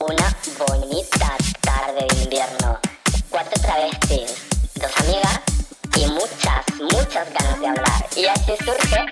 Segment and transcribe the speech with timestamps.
[0.00, 2.78] una bonita tarde de invierno.
[3.28, 5.40] Cuatro travestis, dos amigas
[5.94, 8.06] y muchas, muchas ganas de hablar.
[8.16, 9.06] Y así surge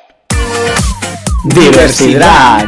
[1.44, 2.66] Diversidad.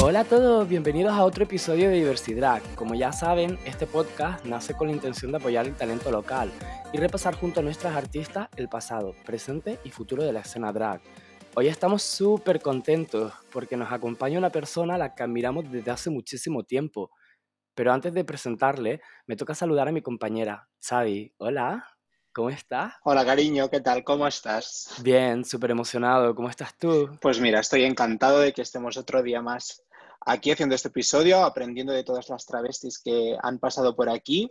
[0.00, 2.62] Hola a todos, bienvenidos a otro episodio de Diversidad.
[2.76, 6.52] Como ya saben, este podcast nace con la intención de apoyar el talento local
[6.92, 11.00] y repasar junto a nuestras artistas el pasado, presente y futuro de la escena drag.
[11.58, 16.10] Hoy estamos súper contentos porque nos acompaña una persona a la que admiramos desde hace
[16.10, 17.10] muchísimo tiempo.
[17.74, 21.32] Pero antes de presentarle, me toca saludar a mi compañera, Xavi.
[21.38, 21.88] Hola,
[22.34, 22.92] ¿cómo estás?
[23.04, 24.04] Hola, cariño, ¿qué tal?
[24.04, 24.96] ¿Cómo estás?
[25.02, 26.34] Bien, súper emocionado.
[26.34, 27.16] ¿Cómo estás tú?
[27.22, 29.82] Pues mira, estoy encantado de que estemos otro día más
[30.26, 34.50] aquí haciendo este episodio, aprendiendo de todas las travestis que han pasado por aquí.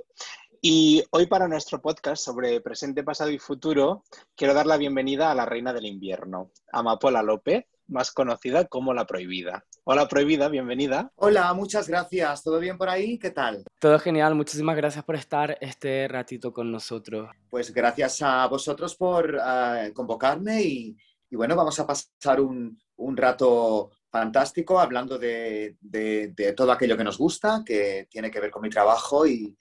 [0.68, 4.04] Y hoy para nuestro podcast sobre presente, pasado y futuro,
[4.36, 9.06] quiero dar la bienvenida a la reina del invierno, Amapola López, más conocida como La
[9.06, 9.64] Prohibida.
[9.84, 11.12] Hola Prohibida, bienvenida.
[11.18, 12.42] Hola, muchas gracias.
[12.42, 13.20] ¿Todo bien por ahí?
[13.20, 13.64] ¿Qué tal?
[13.78, 17.30] Todo genial, muchísimas gracias por estar este ratito con nosotros.
[17.52, 20.98] Pues gracias a vosotros por uh, convocarme y,
[21.30, 26.98] y, bueno, vamos a pasar un, un rato fantástico hablando de, de, de, todo aquello
[26.98, 29.56] que nos gusta, que tiene que ver con mi trabajo y,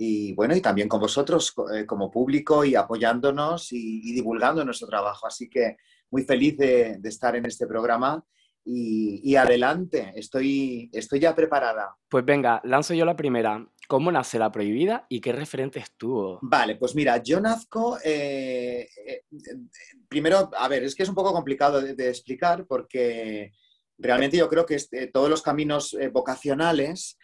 [0.00, 4.86] y bueno, y también con vosotros eh, como público y apoyándonos y, y, divulgando nuestro
[4.86, 5.26] trabajo.
[5.26, 5.76] Así que
[6.10, 8.24] muy feliz de, de estar en este programa
[8.64, 11.96] y, y, adelante, estoy, estoy ya preparada.
[12.08, 13.66] Pues venga, lanzo yo la primera.
[13.88, 16.38] ¿Cómo nace La Prohibida y qué referentes tuvo?
[16.42, 19.22] Vale, pues mira, yo nazco, eh, eh,
[20.08, 23.50] primero, a ver, es que es un poco complicado de, de explicar porque
[23.96, 27.18] realmente yo creo que este, todos los caminos vocacionales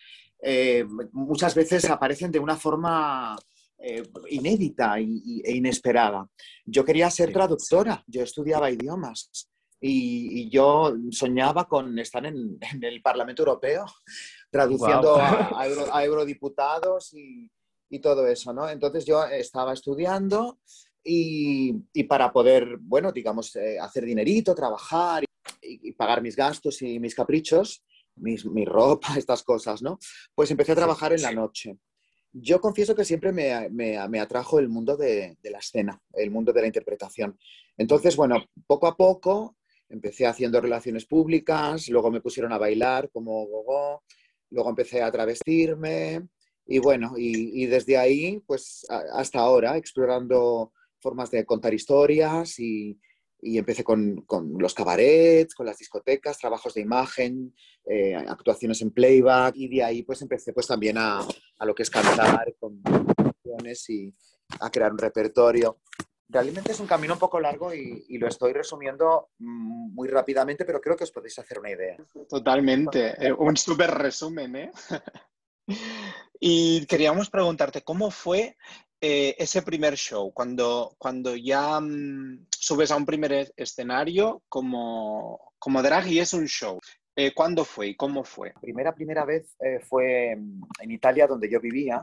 [0.46, 3.34] eh, muchas veces aparecen de una forma
[3.78, 6.28] eh, inédita y, e inesperada.
[6.66, 9.48] Yo quería ser traductora, yo estudiaba idiomas
[9.80, 13.86] y, y yo soñaba con estar en, en, el Parlamento Europeo
[14.50, 15.20] traduciendo wow.
[15.20, 17.50] a, a, euro, a, eurodiputados y,
[17.88, 18.68] y, todo eso, ¿no?
[18.68, 20.58] Entonces yo estaba estudiando
[21.02, 25.24] y, y para poder, bueno, digamos, eh, hacer dinerito, trabajar
[25.62, 27.82] y, pagar mis gastos y mis caprichos,
[28.16, 29.98] mis, mi ropa, estas cosas, ¿no?
[30.34, 31.78] Pues empecé a trabajar en la noche.
[32.32, 36.30] Yo confieso que siempre me, me, me atrajo el mundo de, de, la escena, el
[36.30, 37.38] mundo de la interpretación.
[37.76, 39.56] Entonces, bueno, poco a poco
[39.88, 44.02] empecé haciendo relaciones públicas, luego me pusieron a bailar como gogo,
[44.50, 46.26] luego empecé a travestirme
[46.66, 52.58] y bueno, y, y desde ahí, pues a, hasta ahora, explorando formas de contar historias
[52.58, 52.98] y,
[53.40, 58.90] y empecé con, con, los cabarets, con las discotecas, trabajos de imagen, eh, actuaciones en
[58.90, 62.80] playback y de ahí pues empecé pues también a, a lo que es cantar con
[62.82, 64.14] canciones y
[64.60, 65.78] a crear un repertorio.
[66.28, 70.96] Realmente es un camino un poco largo y, lo estoy resumiendo muy rápidamente, pero creo
[70.96, 71.96] que os podéis hacer una idea.
[72.28, 74.72] Totalmente, eh, un súper resumen, ¿eh?
[76.40, 78.56] y queríamos preguntarte, ¿cómo fue
[79.00, 85.82] eh, ese primer show, cuando, cuando ya mmm, subes a un primer escenario como, como
[85.82, 86.78] drag es un show.
[87.16, 88.52] Eh, ¿Cuándo fue y cómo fue?
[88.60, 92.02] Primera, primera vez eh, fue en Italia, donde yo vivía,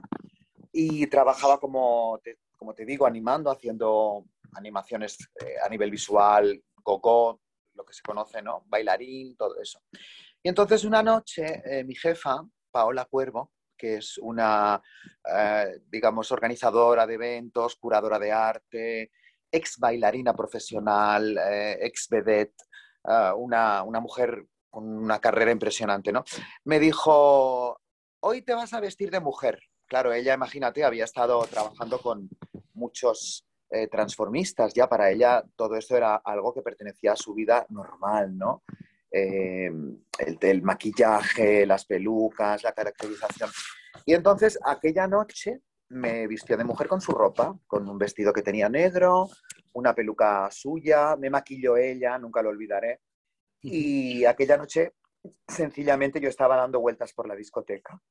[0.72, 7.42] y trabajaba como te, como te digo, animando, haciendo animaciones eh, a nivel visual, gogo,
[7.74, 8.64] lo que se conoce, ¿no?
[8.68, 9.82] Bailarín, todo eso.
[10.44, 12.42] Y entonces una noche eh, mi jefa,
[12.72, 13.52] Paola Cuervo,
[13.82, 14.80] que es una,
[15.36, 19.12] eh, digamos, organizadora de eventos, curadora de arte,
[19.52, 22.64] ex bailarina profesional, eh, ex vedette,
[23.06, 26.24] uh, una, una, mujer con una carrera impresionante, ¿no?
[26.66, 27.82] Me dijo,
[28.20, 29.60] hoy te vas a vestir de mujer.
[29.88, 32.30] Claro, ella, imagínate, había estado trabajando con
[32.76, 37.66] muchos eh, transformistas, ya para ella todo esto era algo que pertenecía a su vida
[37.70, 38.62] normal, ¿no?
[39.12, 39.72] Eh,
[40.20, 43.50] el, el, maquillaje, las pelucas, la caracterización.
[44.06, 48.42] Y entonces aquella noche me vistió de mujer con su ropa, con un vestido que
[48.42, 49.30] tenía negro,
[49.74, 53.02] una peluca suya, me maquilló ella, nunca lo olvidaré.
[53.62, 54.94] Y aquella noche
[55.48, 58.02] sencillamente yo estaba dando vueltas por la discoteca.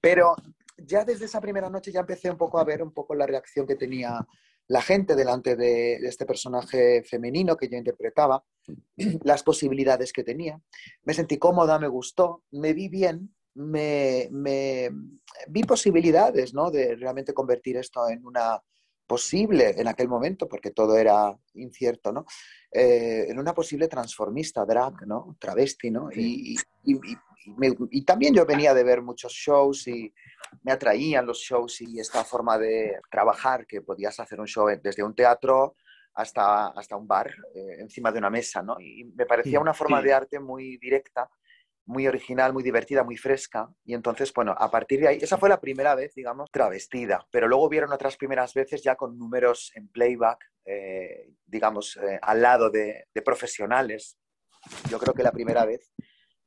[0.00, 0.34] Pero
[0.76, 3.66] ya desde esa primera noche ya empecé un poco a ver un poco la reacción
[3.66, 4.26] que tenía
[4.68, 8.44] la gente delante de, este personaje femenino que yo interpretaba,
[9.24, 10.60] las posibilidades que tenía.
[11.02, 14.90] Me sentí cómoda, me gustó, me vi bien, me, me
[15.48, 16.70] vi posibilidades ¿no?
[16.70, 18.60] de realmente convertir esto en una
[19.06, 22.24] posible, en aquel momento, porque todo era incierto, ¿no?
[22.70, 25.36] Eh, en una posible transformista, drag, ¿no?
[25.38, 26.10] Travesti, ¿no?
[26.10, 26.56] Sí.
[26.84, 26.98] Y, y,
[27.44, 30.12] y, me, y, también yo venía de ver muchos shows y
[30.62, 35.02] me atraían los shows y esta forma de trabajar, que podías hacer un show desde
[35.02, 35.76] un teatro
[36.14, 38.80] hasta, hasta un bar, eh, encima de una mesa, ¿no?
[38.80, 40.06] Y me parecía una forma sí.
[40.06, 41.28] de arte muy directa
[41.86, 43.68] muy original, muy divertida, muy fresca.
[43.84, 47.26] Y entonces, bueno, a partir de ahí, esa fue la primera vez, digamos, travestida.
[47.30, 52.40] Pero luego hubieron otras primeras veces ya con números en playback, eh, digamos, eh, al
[52.40, 54.18] lado de, profesionales.
[54.88, 55.92] Yo creo que la primera vez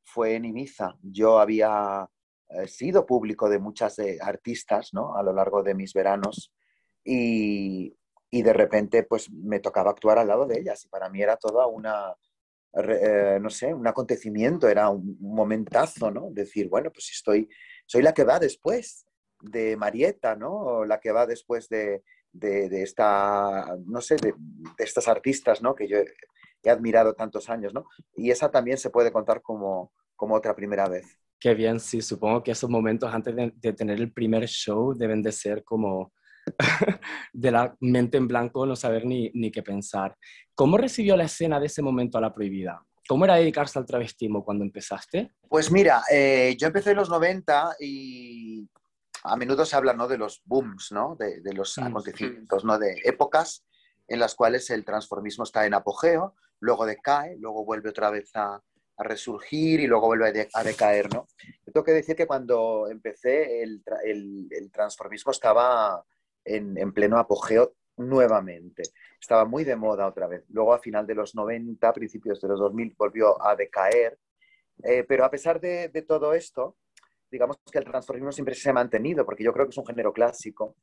[0.03, 0.95] fue en Ibiza.
[1.01, 2.09] Yo había
[2.49, 5.15] eh, sido público de muchas artistas, ¿no?
[5.15, 6.51] A lo largo de mis veranos.
[7.03, 7.95] Y,
[8.31, 10.83] y de repente, pues me tocaba actuar al lado de ellas.
[10.83, 12.15] Y para mí era toda una
[12.73, 16.29] eh, no sé, un acontecimiento, era un, momentazo, ¿no?
[16.31, 17.49] Decir, bueno, pues estoy,
[17.85, 19.05] soy la que va después
[19.41, 20.85] de Marieta, ¿no?
[20.85, 24.33] La que va después de, de, esta, no sé, de,
[24.77, 25.75] estas artistas, ¿no?
[25.75, 27.85] Que yo he, admirado tantos años, ¿no?
[28.15, 31.05] Y esa también se puede contar como, como otra primera vez.
[31.39, 35.21] Qué bien, sí, supongo que esos momentos antes de, de tener el primer show deben
[35.23, 36.11] de ser como
[37.33, 40.15] de la mente en blanco, no saber ni, ni qué pensar.
[40.55, 42.81] ¿Cómo recibió la escena de ese momento a la prohibida?
[43.07, 45.33] ¿Cómo era dedicarse al travestismo cuando empezaste?
[45.47, 48.67] Pues mira, eh, yo empecé en los 90 y
[49.23, 50.07] a menudo se habla ¿no?
[50.07, 51.15] de los booms, ¿no?
[51.17, 52.77] de, de los acontecimientos, ¿no?
[52.77, 53.65] de épocas
[54.07, 58.61] en las cuales el transformismo está en apogeo, luego decae, luego vuelve otra vez a,
[58.97, 61.13] a resurgir y luego vuelve a, decaer.
[61.13, 61.27] ¿no?
[61.65, 66.03] tengo que decir que cuando empecé el, el, el transformismo estaba
[66.47, 68.83] en, pleno apogeo nuevamente.
[69.19, 70.43] Estaba muy de moda otra vez.
[70.49, 74.17] Luego a final de los 90, principios de los 2000, volvió a decaer.
[74.83, 76.77] Eh, pero a pesar de, todo esto,
[77.29, 80.13] digamos que el transformismo siempre se ha mantenido, porque yo creo que es un género
[80.13, 80.75] clásico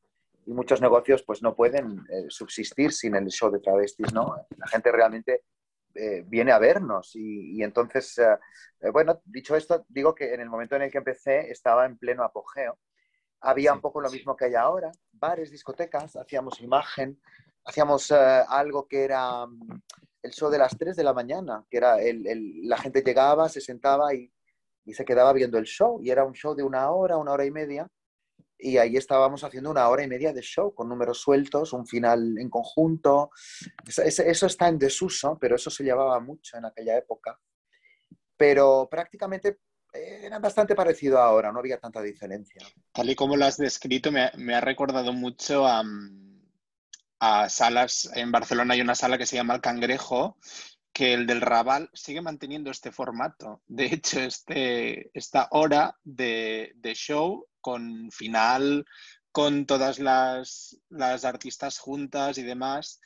[0.46, 4.34] y muchos negocios pues no pueden eh, subsistir sin el show de travestis, ¿no?
[4.58, 5.44] La gente realmente
[5.94, 8.20] eh, viene a vernos y, y entonces,
[8.92, 12.24] bueno, dicho esto, digo que en el momento en el que empecé estaba en pleno
[12.24, 12.78] apogeo
[13.44, 17.20] había un poco lo mismo que hay ahora, bares, discotecas, hacíamos imagen,
[17.64, 19.82] hacíamos eh, algo que era mm,
[20.22, 24.14] el show de las 3 de la mañana, que era la gente llegaba, se sentaba
[24.14, 24.32] y,
[24.92, 27.50] se quedaba viendo el show, y era un show de una hora, una hora y
[27.50, 27.88] media,
[28.58, 32.38] y ahí estábamos haciendo una hora y media de show con números sueltos, un final
[32.38, 33.30] en conjunto.
[33.86, 37.38] eso está en desuso, pero eso se llevaba mucho en aquella época.
[38.36, 39.58] Pero prácticamente
[39.94, 42.62] era bastante parecido ahora, no había tanta diferencia.
[42.92, 45.82] Tal y como lo has descrito, me, ha recordado mucho a,
[47.20, 48.10] a, salas.
[48.14, 50.36] En Barcelona hay una sala que se llama El Cangrejo,
[50.92, 53.62] que el del Raval sigue manteniendo este formato.
[53.66, 58.84] De hecho, este, esta hora de, de show con final,
[59.32, 63.00] con todas las, las artistas juntas y demás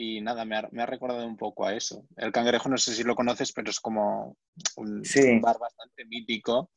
[0.00, 2.06] y nada, me ha, recordado un poco a eso.
[2.16, 4.34] El cangrejo no sé si lo conoces, pero es como
[4.76, 5.02] un,
[5.42, 6.70] bar bastante mítico.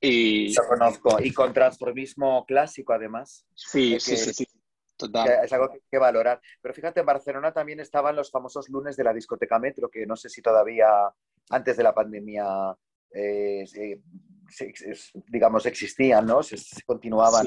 [0.00, 0.54] Y...
[0.54, 1.16] Lo conozco.
[1.20, 3.44] Y con transformismo clásico, además.
[3.52, 4.46] Sí, sí, sí, sí,
[4.96, 5.44] Total.
[5.44, 6.40] Es algo que, valorar.
[6.60, 10.14] Pero fíjate, en Barcelona también estaban los famosos lunes de la discoteca Metro, que no
[10.14, 10.88] sé si todavía
[11.50, 12.46] antes de la pandemia,
[13.12, 13.64] eh,
[15.26, 16.44] digamos, existían, ¿no?
[16.44, 16.56] Se,
[16.86, 17.44] continuaban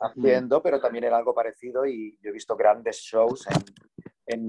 [0.00, 3.62] haciendo, pero también era algo parecido y yo he visto grandes shows en,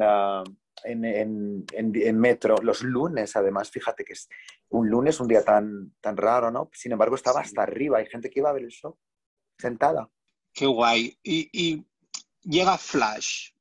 [0.01, 0.43] Ah,
[0.83, 4.29] en, en, en, Metro los lunes, además, fíjate que es
[4.69, 6.69] un lunes, un día tan, tan raro, ¿no?
[6.73, 8.97] Sin embargo, estaba hasta arriba, hay gente que iba a ver el show
[9.57, 10.09] sentada.
[10.53, 11.17] Qué guay.
[11.23, 11.85] Y, y
[12.43, 13.51] llega Flash,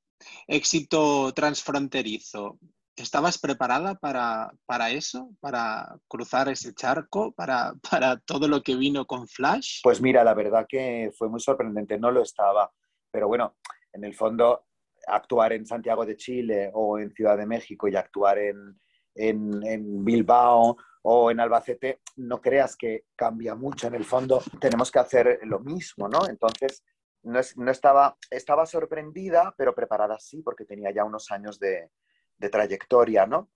[0.47, 2.59] éxito transfronterizo.
[2.97, 5.31] ¿Estabas preparada para, para, eso?
[5.41, 7.33] ¿Para cruzar ese charco?
[7.33, 9.81] Para, ¿Para todo lo que vino con Flash?
[9.83, 12.73] Pues mira, la verdad que fue muy sorprendente, no lo estaba.
[13.11, 13.57] Pero bueno,
[13.93, 14.67] en el fondo
[15.07, 18.81] actuar en Santiago de Chile o en Ciudad de México y actuar en,
[19.15, 23.87] en, Bilbao o en Albacete, no creas que cambia mucho.
[23.87, 26.27] En el fondo tenemos que hacer lo mismo, ¿no?
[26.29, 26.83] Entonces,
[27.23, 31.91] no, no estaba, estaba sorprendida, pero preparada sí, porque tenía ya unos años de,
[32.39, 33.51] de trayectoria, ¿no?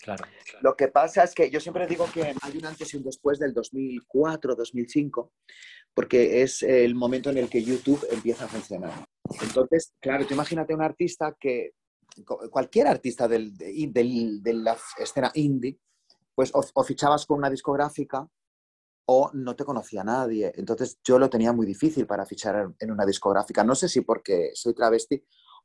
[0.00, 0.24] Claro,
[0.62, 3.38] Lo que pasa es que yo siempre digo que hay un antes y un después
[3.38, 5.32] del 2004, 2005,
[5.94, 8.92] porque es el momento en el que YouTube empieza a funcionar.
[9.40, 11.72] Entonces, claro, tú imagínate un artista que,
[12.50, 15.78] cualquier artista del, de la escena indie,
[16.34, 18.28] pues o, fichabas con una discográfica
[19.06, 20.52] o no te conocía nadie.
[20.56, 23.64] Entonces yo lo tenía muy difícil para fichar en una discográfica.
[23.64, 25.24] No sé si porque soy travesti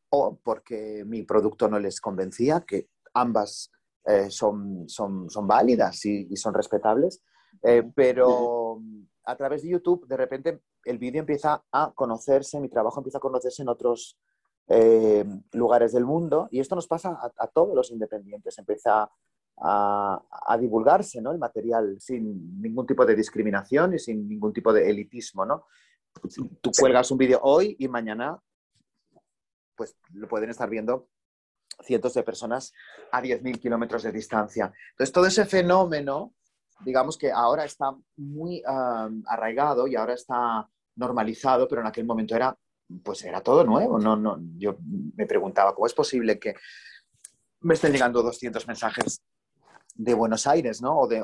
[0.09, 3.71] o porque mi producto no les convencía, que ambas
[4.05, 7.21] eh, son, son, son, válidas y, son respetables,
[7.61, 8.81] eh, pero
[9.25, 13.22] a través de YouTube de repente el vídeo empieza a conocerse, mi trabajo empieza a
[13.22, 14.17] conocerse en otros
[14.67, 19.10] eh, lugares del mundo y esto nos pasa a, todos los independientes, empieza
[19.58, 21.32] a, a, divulgarse ¿no?
[21.32, 25.46] el material sin ningún tipo de discriminación y sin ningún tipo de elitismo.
[25.46, 25.65] ¿no?
[26.62, 28.39] Tú cuelgas un vídeo hoy y mañana
[29.75, 31.10] pues lo pueden estar viendo
[31.82, 32.74] cientos de personas
[33.12, 34.74] a 10.000 kilómetros de distancia.
[34.91, 36.34] Entonces, todo ese fenómeno
[36.82, 42.55] digamos que ahora está muy arraigado y ahora está normalizado, pero en aquel momento era,
[43.03, 43.99] pues era todo nuevo.
[43.99, 44.77] No, no, yo
[45.15, 46.55] me preguntaba, ¿cómo es posible que
[47.61, 49.21] me estén llegando 200 mensajes
[49.95, 50.99] de Buenos Aires, ¿no?
[50.99, 51.23] O de,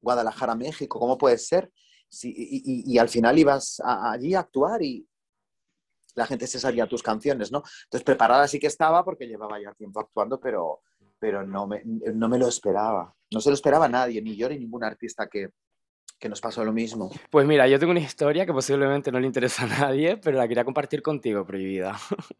[0.00, 1.70] Guadalajara, México, ¿cómo puede ser?
[2.22, 5.04] y, al final ibas allí a actuar y
[6.14, 7.62] la gente se sabía tus canciones, ¿no?
[7.84, 10.82] Entonces preparada sí que estaba porque llevaba ya tiempo actuando, pero,
[11.18, 13.14] pero no, me, no me lo esperaba.
[13.30, 15.50] No se lo esperaba nadie, ni yo ni ningún artista que,
[16.24, 17.10] que nos pasó lo mismo.
[17.28, 20.48] Pues mira, yo tengo una historia que posiblemente no le interesa a nadie, pero la
[20.48, 21.98] quería compartir contigo, prohibida.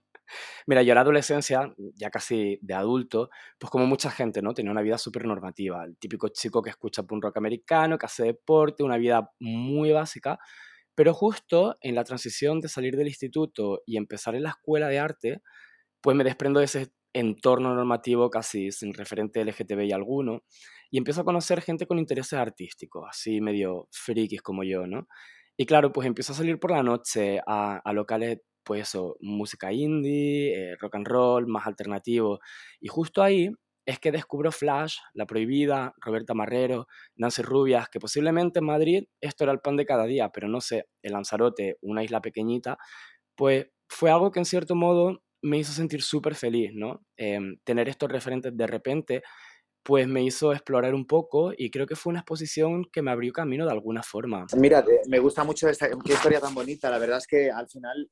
[0.66, 4.54] Mira, yo en la adolescencia, ya casi de adulto, pues como mucha gente, ¿no?
[4.54, 5.84] Tenía una vida súper normativa.
[5.84, 10.38] El típico chico que escucha punk rock americano, que hace deporte, una vida muy básica.
[10.94, 14.98] Pero justo en la transición de salir del instituto y empezar en la escuela de
[14.98, 15.42] arte,
[16.00, 20.42] pues me desprendo de ese entorno normativo casi sin referente LGTBI alguno
[20.90, 25.06] y empiezo a conocer gente con intereses artísticos, así medio frikis como yo, ¿no?
[25.56, 30.54] Y claro, pues empiezo a salir por la noche a, locales pues eso, música indie,
[30.54, 32.40] eh, rock and roll, más alternativo.
[32.80, 33.50] Y justo ahí
[33.86, 39.44] es que descubro Flash, La Prohibida, Roberta Marrero, Nancy Rubias, que posiblemente en Madrid esto
[39.44, 42.78] era el pan de cada día, pero no sé, el Lanzarote, una isla pequeñita,
[43.36, 47.04] pues fue algo que en cierto modo me hizo sentir súper feliz, ¿no?
[47.16, 49.22] Em, tener estos referentes de repente,
[49.82, 53.30] pues me hizo explorar un poco y creo que fue una exposición que me abrió
[53.32, 54.46] camino de alguna forma.
[54.56, 56.88] Mira, me gusta mucho esta qué historia tan bonita.
[56.88, 58.10] La verdad es que al final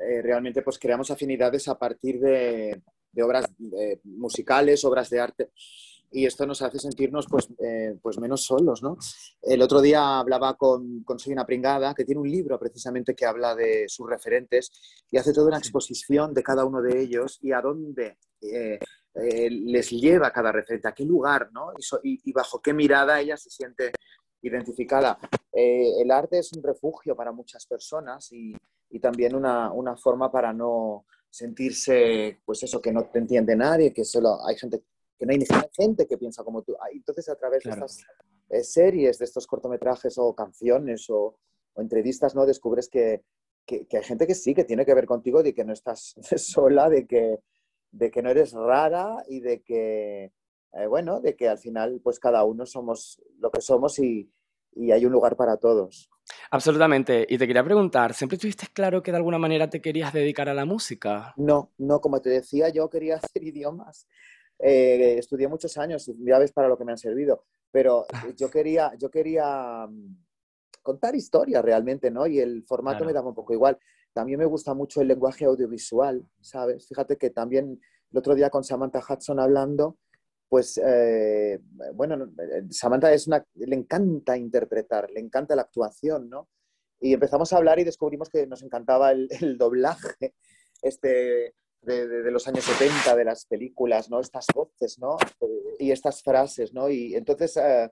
[0.00, 2.80] eh, realmente pues creamos afinidades a partir de,
[3.22, 3.44] obras
[3.78, 5.50] eh, musicales, obras de arte
[6.12, 8.96] y esto nos hace sentirnos pues, eh, pues menos solos, ¿no?
[9.40, 13.24] El otro día hablaba con, con Soy una pringada, que tiene un libro precisamente que
[13.24, 14.70] habla de sus referentes
[15.10, 18.18] y hace toda una exposición de cada uno de ellos y a dónde
[19.14, 21.72] les lleva cada referente, a qué lugar, ¿no?
[22.02, 23.92] Y, y, bajo qué mirada ella se siente
[24.42, 25.18] identificada.
[25.52, 28.54] el arte es un refugio para muchas personas y,
[28.92, 33.92] y también una, una, forma para no sentirse, pues eso, que no te entiende nadie,
[33.92, 34.82] que solo hay gente,
[35.18, 36.76] que no hay ni gente que piensa como tú.
[36.92, 38.04] Entonces, a través de estas
[38.50, 41.36] eh, series, de estos cortometrajes o canciones o,
[41.74, 42.46] o entrevistas, ¿no?
[42.46, 43.22] Descubres que,
[43.66, 46.88] que, hay gente que sí, que tiene que ver contigo, de que no estás sola,
[46.88, 47.38] de que,
[47.90, 50.32] de que no eres rara y de que,
[50.72, 54.30] eh, bueno, de que al final, pues cada uno somos lo que somos y,
[54.74, 56.10] y hay un lugar para todos.
[56.50, 57.26] Absolutamente.
[57.28, 60.54] Y te quería preguntar, ¿siempre tuviste claro que de alguna manera te querías dedicar a
[60.54, 61.34] la música?
[61.36, 64.06] No, no, como te decía, yo quería hacer idiomas.
[64.64, 68.92] Eh, estudié muchos años, ya ves para lo que me han servido, pero yo quería,
[68.96, 70.16] yo quería mm,
[70.82, 72.28] contar historias realmente, ¿no?
[72.28, 73.76] Y el formato me daba un poco igual.
[74.12, 76.86] También me gusta mucho el lenguaje audiovisual, ¿sabes?
[76.86, 77.80] Fíjate que también
[78.12, 79.98] el otro día con Samantha Hudson hablando,
[80.48, 81.58] pues eh,
[81.94, 86.48] bueno, eh, Samantha es una, le encanta interpretar, le encanta la actuación, ¿no?
[87.00, 90.34] Y empezamos a hablar y descubrimos que nos encantaba el, doblaje
[90.82, 94.20] este, de, los años 70 de las películas, ¿no?
[94.20, 95.16] Estas voces, ¿no?
[95.78, 96.88] Y estas frases, ¿no?
[96.88, 97.90] Y entonces eh,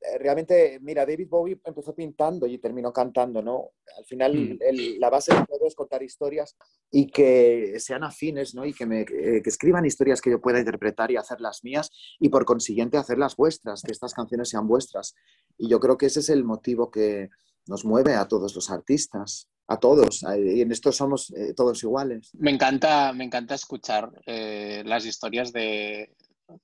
[0.00, 3.72] eh, realmente, mira, David Bowie empezó pintando y terminó cantando, ¿no?
[3.96, 4.58] Al final, mm.
[4.98, 6.56] la base de todo es contar historias
[6.90, 8.64] y que sean afines, ¿no?
[8.64, 11.90] Y que, me, eh, que escriban historias que yo pueda interpretar y hacer las mías
[12.20, 15.14] y por consiguiente hacer las vuestras, que estas canciones sean vuestras.
[15.56, 17.28] Y yo creo que ese es el motivo que
[17.66, 22.30] nos mueve a todos los artistas, a todos, y en esto somos eh, todos iguales.
[22.34, 26.16] Me encanta, me encanta escuchar las historias de,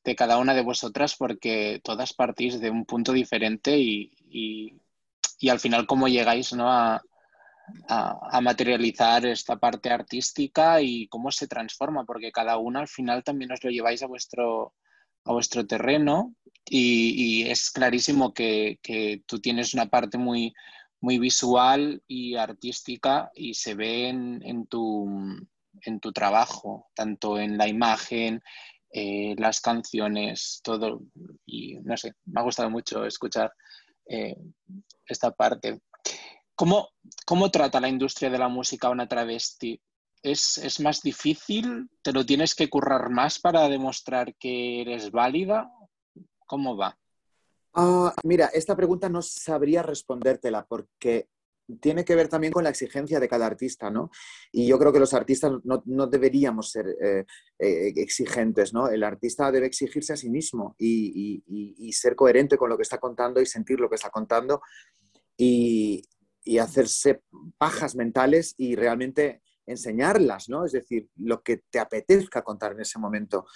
[0.02, 4.80] de cada una de vosotras porque todas partís de un punto diferente y,
[5.50, 6.70] al final cómo llegáis ¿no?
[6.70, 7.02] a,
[8.40, 13.62] materializar esta parte artística y cómo se transforma, porque cada una al final también os
[13.62, 14.74] lo lleváis a vuestro,
[15.24, 16.34] a vuestro terreno
[16.64, 18.78] y, es clarísimo que,
[19.26, 20.54] tú tienes una parte muy,
[21.04, 25.06] muy visual y artística y se ve en, en, tu,
[25.82, 28.42] en tu trabajo, tanto en la imagen,
[28.90, 31.02] eh, las canciones, todo.
[31.44, 33.52] Y no sé, me ha gustado mucho escuchar
[34.08, 34.34] eh,
[35.06, 35.78] esta parte.
[36.54, 36.88] ¿Cómo,
[37.26, 39.78] ¿Cómo, trata la industria de la música una travesti?
[40.22, 41.90] ¿Es, ¿Es, más difícil?
[42.00, 45.70] ¿Te lo tienes que currar más para demostrar que eres válida?
[46.46, 46.96] ¿Cómo va?
[47.74, 51.28] Ah, mira, esta pregunta no sabría respondértela porque
[51.80, 54.10] tiene que ver también con la exigencia de cada artista, ¿no?
[54.52, 57.24] Y yo creo que los artistas no, deberíamos ser eh,
[57.58, 58.88] eh, exigentes, ¿no?
[58.88, 61.42] El artista debe exigirse a sí mismo y,
[61.92, 64.60] ser coherente con lo que está contando y sentir lo que está contando
[65.36, 66.02] y,
[66.60, 67.22] hacerse
[67.56, 70.66] pajas mentales y realmente enseñarlas, ¿no?
[70.66, 73.46] Es decir, lo que te apetezca contar en ese momento.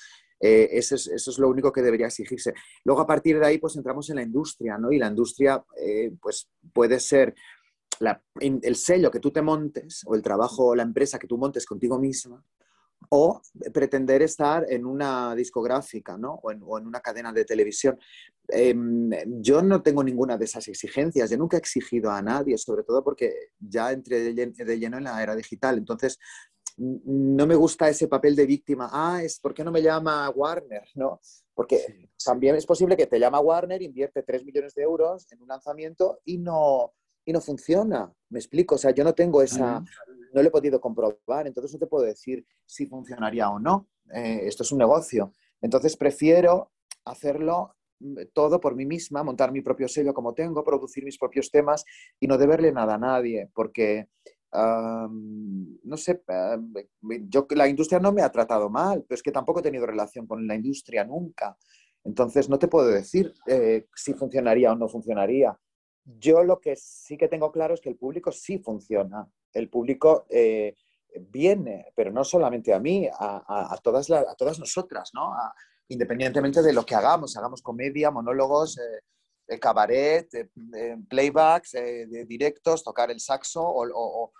[0.41, 2.55] Eh, eso, es, lo único que debería exigirse.
[2.85, 4.93] Luego, a partir de ahí, pues entramos en la industria, ¿no?
[4.93, 7.35] Y la industria, eh, pues puede ser
[8.41, 11.67] el sello que tú te montes o el trabajo o la empresa que tú montes
[11.67, 12.45] contigo misma
[13.11, 13.41] o
[13.73, 16.35] pretender estar en una discográfica ¿no?
[16.43, 17.99] o, en, una cadena de televisión.
[18.49, 22.83] Em, yo no tengo ninguna de esas exigencias, yo nunca he exigido a nadie, sobre
[22.83, 25.79] todo porque ya entré de lleno en la era digital.
[25.79, 26.19] Entonces,
[26.79, 28.89] no me gusta ese papel de víctima.
[28.93, 30.85] Ah, es ¿por qué no me llama Warner?
[30.95, 31.21] ¿no?
[31.55, 35.49] Porque también es posible que te llama Warner, invierte 3 millones de euros en un
[35.49, 36.93] lanzamiento y no,
[37.25, 38.13] y no funciona.
[38.31, 39.81] Me explico, o sea, yo no tengo esa,
[40.33, 43.89] no lo he podido comprobar, entonces no te puedo decir si funcionaría o no.
[44.15, 45.33] Eh, esto es un negocio.
[45.61, 46.71] Entonces prefiero
[47.05, 51.51] hacerlo mm, todo por mí misma, montar mi propio sello como tengo, producir mis propios
[51.51, 51.85] temas
[52.21, 54.09] y no deberle nada a nadie, porque
[54.53, 56.23] no sé,
[57.29, 60.27] yo la industria no me ha tratado mal, pero es que tampoco he tenido relación
[60.27, 61.57] con la industria nunca.
[62.05, 65.59] Entonces no te puedo decir eh, si funcionaría o no funcionaría.
[66.05, 69.29] Yo lo que sí que tengo claro es que el público sí funciona.
[69.53, 70.75] El público eh,
[71.21, 75.33] viene, pero no solamente a mí, a, todas, a todas nosotras, ¿no?
[75.89, 79.01] independientemente de lo que hagamos, hagamos comedia, monólogos, eh,
[79.61, 80.29] cabaret,
[81.09, 81.73] playbacks,
[82.27, 84.33] directos, tocar el saxo o,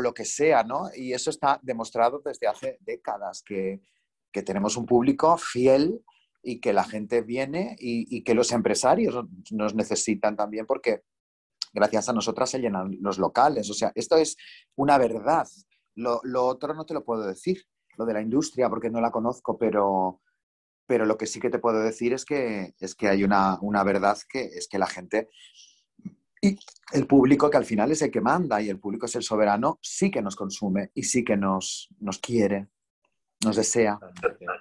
[0.00, 0.90] lo que sea, ¿no?
[0.94, 3.80] Y eso está demostrado desde hace décadas, que,
[4.44, 6.04] tenemos un público fiel
[6.42, 9.16] y que la gente viene y, y, que los empresarios
[9.50, 11.04] nos necesitan también porque
[11.76, 13.70] gracias a nosotras se llenan los locales.
[13.70, 14.36] O sea, esto es
[14.74, 15.46] una verdad.
[15.94, 17.62] Lo, otro no te lo puedo decir,
[17.96, 20.20] lo de la industria, porque no la conozco, pero,
[20.86, 23.82] pero lo que sí que te puedo decir es que, es que hay una, una
[23.84, 25.28] verdad que es que la gente
[26.40, 26.58] y
[26.92, 29.78] el público, que al final es el que manda y el público es el soberano,
[29.82, 32.68] sí que nos consume y sí que nos, nos quiere
[33.44, 33.98] nos desea.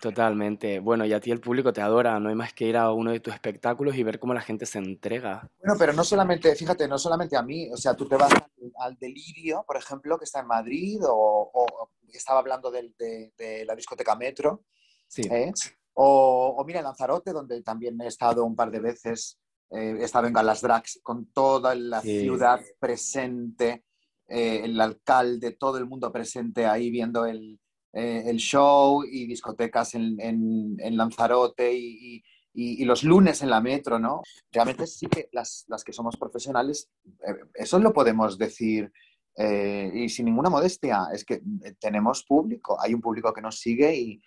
[0.01, 0.79] Totalmente.
[0.79, 3.11] Bueno, y a ti el público te adora, no hay más que ir a uno
[3.11, 5.49] de tus espectáculos y ver cómo la gente se entrega.
[5.59, 8.31] Bueno, pero no solamente, fíjate, no solamente a mí, o sea, tú te vas
[8.79, 14.65] al, Delirio, por ejemplo, que está en Madrid, o, estaba hablando de, la discoteca Metro,
[15.07, 15.23] sí.
[15.23, 15.51] ¿eh?
[15.95, 19.39] O, mira, en Lanzarote, donde también he estado un par de veces,
[19.71, 23.85] eh, he estado en Galas Drags, con toda la ciudad presente,
[24.27, 27.59] eh, el alcalde, todo el mundo presente ahí viendo el,
[27.93, 32.21] eh, el show y discotecas en, en, Lanzarote y,
[32.53, 34.21] y, los lunes en la metro, ¿no?
[34.51, 36.89] Realmente sí que las, las que somos profesionales,
[37.25, 38.91] eh, eso lo podemos decir
[39.37, 41.41] eh, y sin ninguna modestia, es que
[41.79, 44.21] tenemos público, hay un público que nos sigue y,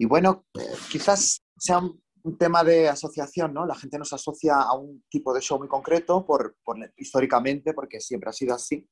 [0.00, 0.46] y bueno,
[0.90, 2.00] quizás sea un,
[2.38, 3.66] tema de asociación, ¿no?
[3.66, 8.00] La gente nos asocia a un tipo de show muy concreto por, por, históricamente, porque
[8.00, 8.88] siempre ha sido así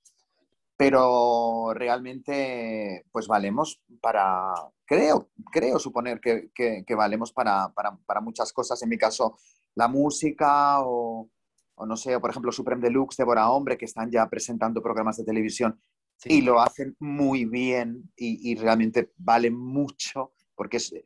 [0.77, 4.53] pero realmente pues valemos para,
[4.85, 9.39] creo, creo suponer que, que, valemos para, para, para, muchas cosas, en mi caso
[9.75, 11.29] la música o,
[11.75, 15.25] o, no sé, por ejemplo Supreme Deluxe, Débora Hombre, que están ya presentando programas de
[15.25, 15.81] televisión
[16.25, 21.05] y lo hacen muy bien y, y realmente vale mucho porque es, eh,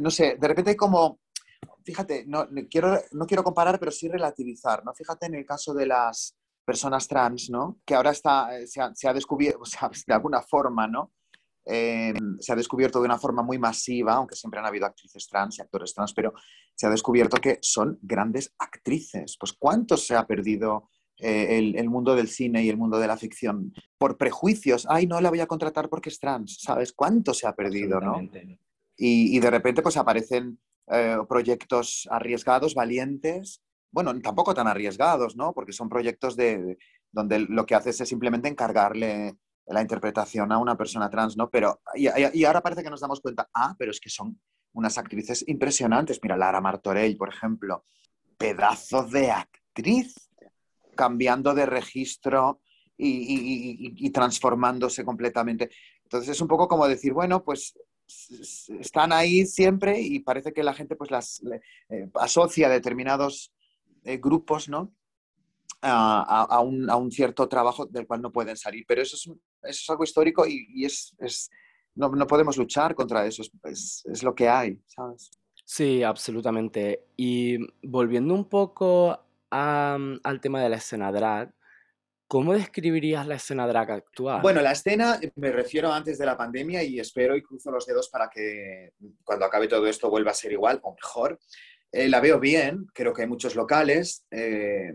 [0.00, 1.20] no sé, de repente como,
[1.84, 4.92] fíjate, no, quiero, no quiero comparar, pero sí relativizar, ¿no?
[4.92, 7.80] Fíjate en el caso de las personas trans, ¿no?
[7.84, 9.60] Que ahora está, eh, se, ha, descubierto,
[10.06, 11.12] de alguna forma, ¿no?
[11.66, 15.58] Eh, se ha descubierto de una forma muy masiva, aunque siempre han habido actrices trans
[15.58, 16.32] y actores trans, pero
[16.74, 19.36] se ha descubierto que son grandes actrices.
[19.38, 23.16] Pues ¿cuánto se ha perdido eh, el, mundo del cine y el mundo de la
[23.16, 24.86] ficción por prejuicios?
[24.88, 26.92] Ay, no la voy a contratar porque es trans, ¿sabes?
[26.92, 28.18] ¿Cuánto se ha perdido, no?
[29.02, 30.58] Y, y, de repente pues aparecen
[31.28, 35.52] proyectos arriesgados, valientes, bueno, tampoco tan arriesgados, ¿no?
[35.52, 36.76] Porque son proyectos de,
[37.12, 39.36] donde lo que haces es simplemente encargarle
[39.66, 41.48] la interpretación a una persona trans, ¿no?
[41.48, 44.40] Pero, y, ahora parece que nos damos cuenta, ah, pero es que son
[44.72, 46.20] unas actrices impresionantes.
[46.22, 47.84] Mira, Lara Martorell, por ejemplo,
[48.36, 50.14] pedazo de actriz,
[50.96, 52.60] cambiando de registro
[52.96, 55.70] y, transformándose completamente.
[56.02, 57.74] Entonces es un poco como decir, bueno, pues
[58.80, 61.42] están ahí siempre y parece que la gente pues las
[61.88, 63.52] eh, asocia determinados
[64.04, 64.94] eh, grupos, ¿no?
[65.82, 68.84] A, un, cierto trabajo del cual no pueden salir.
[68.86, 69.30] Pero eso es,
[69.62, 71.14] es algo histórico y, es,
[71.94, 75.30] no, podemos luchar contra eso, es, lo que hay, ¿sabes?
[75.64, 77.06] Sí, absolutamente.
[77.16, 79.18] Y volviendo un poco
[79.50, 81.54] al tema de la escena drag,
[82.30, 84.40] ¿cómo describirías la escena drag actual?
[84.40, 88.08] Bueno, la escena me refiero antes de la pandemia y espero y cruzo los dedos
[88.08, 88.92] para que
[89.24, 91.40] cuando acabe todo esto vuelva a ser igual o mejor.
[91.90, 94.94] Eh, la veo bien, creo que hay muchos locales eh,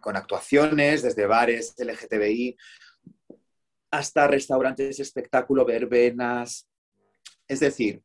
[0.00, 2.56] con actuaciones, desde bares LGTBI
[3.90, 6.66] hasta restaurantes, espectáculo, verbenas.
[7.46, 8.02] Es decir,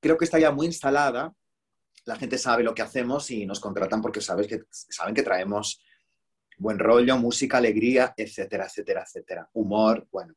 [0.00, 1.32] creo que está ya muy instalada.
[2.04, 5.80] La gente sabe lo que hacemos y nos contratan porque sabes que, saben que traemos
[6.56, 9.50] buen rollo, música, alegría, etcétera, etcétera, etcétera.
[9.52, 10.34] Humor, bueno.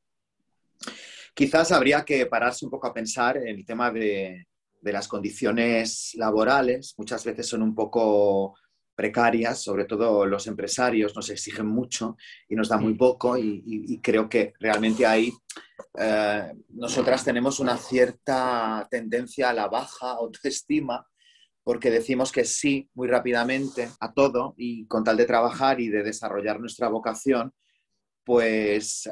[1.34, 4.48] Quizás habría que pararse un poco a pensar en el tema de,
[4.82, 6.96] de las condiciones laborales.
[6.98, 8.56] Muchas veces son un poco
[9.00, 12.18] precarias, sobre todo los empresarios nos exigen mucho
[12.50, 15.32] y nos dan muy poco y, creo que realmente ahí
[15.98, 21.08] eh, nosotras tenemos una cierta tendencia a la baja autoestima
[21.70, 26.02] porque decimos que sí muy rápidamente a todo y con tal de trabajar y de
[26.02, 27.54] desarrollar nuestra vocación,
[28.24, 29.08] pues,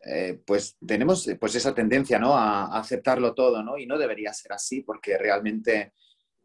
[0.00, 2.34] eh, pues tenemos pues esa tendencia ¿no?
[2.34, 3.76] a, a, aceptarlo todo ¿no?
[3.76, 5.92] y no debería ser así porque realmente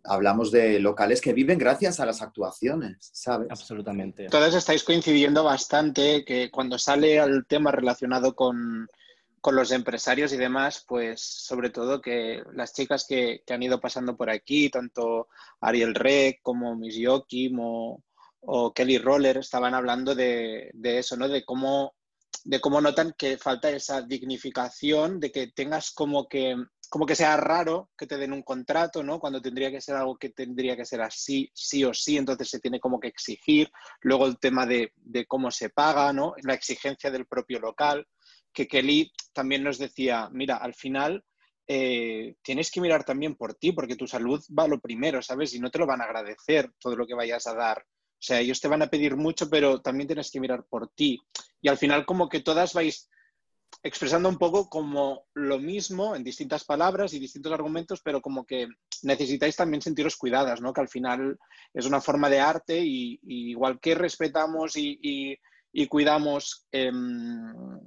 [0.03, 3.47] hablamos de locales que viven gracias a las actuaciones, ¿sabes?
[3.49, 4.27] Absolutamente.
[4.27, 8.89] Todos estáis coincidiendo bastante que cuando sale el tema relacionado con,
[9.55, 14.29] los empresarios y demás, pues sobre todo que las chicas que, han ido pasando por
[14.29, 15.27] aquí, tanto
[15.61, 18.03] Ariel Rec como Miss Joachim o,
[18.73, 21.27] Kelly Roller, estaban hablando de, de, eso, ¿no?
[21.27, 21.95] De cómo,
[22.43, 26.55] de cómo notan que falta esa dignificación, de que tengas como que
[26.89, 29.19] como que sea raro que te den un contrato, ¿no?
[29.19, 32.59] Cuando tendría que ser algo que tendría que ser así, sí o sí, entonces se
[32.59, 33.71] tiene como que exigir.
[34.01, 34.91] Luego el tema de,
[35.27, 36.33] cómo se paga, ¿no?
[36.41, 38.07] La exigencia del propio local,
[38.59, 41.23] que Kelly también nos decía, mira, al final
[41.65, 45.53] eh, tienes que mirar también por ti, porque tu salud va lo primero, ¿sabes?
[45.53, 47.77] Y no te lo van a agradecer todo lo que vayas a dar.
[47.77, 51.21] O sea, ellos te van a pedir mucho, pero también tienes que mirar por ti.
[51.61, 53.09] Y al final como que todas vais
[53.81, 58.67] expresando un poco como lo mismo en distintas palabras y distintos argumentos, pero como que
[59.03, 60.73] necesitáis también sentiros cuidadas, ¿no?
[60.73, 61.39] Que al final
[61.73, 65.39] es una forma de arte y, igual que respetamos y,
[65.87, 67.79] cuidamos em,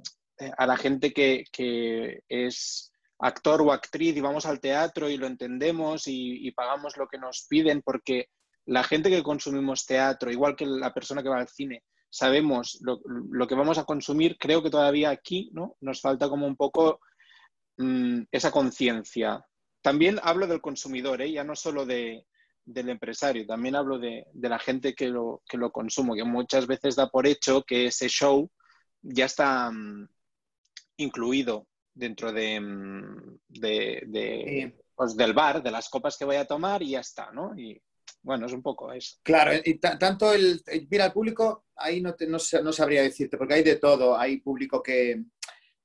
[0.57, 6.03] a la gente que, es actor o actriz y vamos al teatro y lo entendemos
[6.07, 8.29] y, pagamos lo que nos piden porque
[8.65, 13.47] la gente que consumimos teatro, igual que la persona que va al cine, sabemos lo,
[13.47, 15.75] que vamos a consumir, creo que todavía aquí ¿no?
[15.81, 16.99] nos falta como un poco
[17.77, 19.45] mm, esa conciencia.
[19.81, 21.31] También hablo del consumidor, ¿eh?
[21.31, 22.25] ya no solo de,
[22.65, 26.95] del empresario, también hablo de, la gente que lo, que lo consumo, que muchas veces
[26.95, 28.49] da por hecho que ese show
[29.01, 30.07] ya está mm,
[30.97, 33.39] incluido dentro de, mm,
[34.95, 37.57] pues, del bar, de las copas que voy a tomar y ya está, ¿no?
[37.57, 37.81] Y,
[38.21, 39.17] bueno, es un poco eso.
[39.21, 40.61] Claro, y tanto el.
[40.89, 44.17] Mira, el público, ahí no, no, sabría decirte, porque hay de todo.
[44.17, 45.23] Hay público que,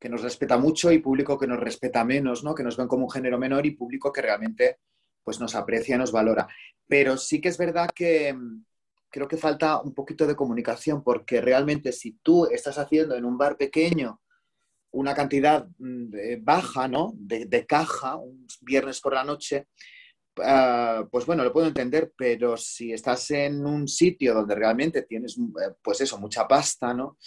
[0.09, 2.55] nos respeta mucho y público que nos respeta menos, ¿no?
[2.55, 4.79] Que nos ven como un género menor y público que realmente
[5.25, 6.47] pues, nos aprecia y nos valora.
[6.87, 8.65] Pero sí que es verdad que mm,
[9.11, 13.37] creo que falta un poquito de comunicación, porque realmente si tú estás haciendo en un
[13.37, 14.21] bar pequeño
[14.91, 17.13] una cantidad mm, baja, ¿no?
[17.15, 19.67] De, de caja, un viernes por la noche,
[20.43, 25.37] Ah, pues bueno, lo puedo entender, pero si estás en un sitio donde realmente tienes,
[25.39, 27.19] eh, pues eso, mucha pasta, ¿no?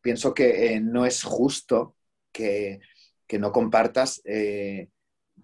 [0.00, 1.96] Pienso que eh, no es justo
[2.32, 2.80] que,
[3.38, 4.88] no compartas eh,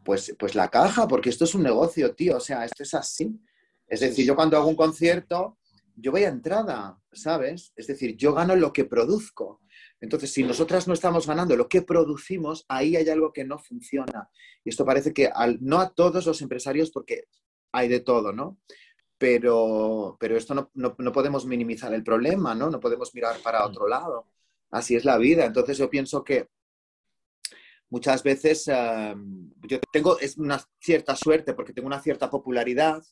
[0.02, 3.40] pues, pues la caja, porque esto es un negocio, tío, o sea, esto es así.
[3.86, 5.58] Es decir, yo cuando hago un concierto,
[5.96, 7.72] yo voy a entrada, ¿sabes?
[7.76, 9.60] Es decir, yo gano lo que produzco.
[10.02, 14.28] Entonces, si nosotras no estamos ganando lo que producimos, ahí hay algo que no funciona.
[14.64, 17.28] Y esto parece que no a todos los empresarios, porque
[17.70, 18.58] hay de todo, ¿no?
[19.16, 22.68] Pero, pero esto no, no, podemos minimizar el problema, ¿no?
[22.68, 24.26] No podemos mirar para otro lado.
[24.72, 25.44] Así es la vida.
[25.44, 26.48] Entonces, yo pienso que
[27.88, 29.14] muchas veces eh,
[29.68, 33.04] yo tengo es una cierta suerte porque tengo una cierta popularidad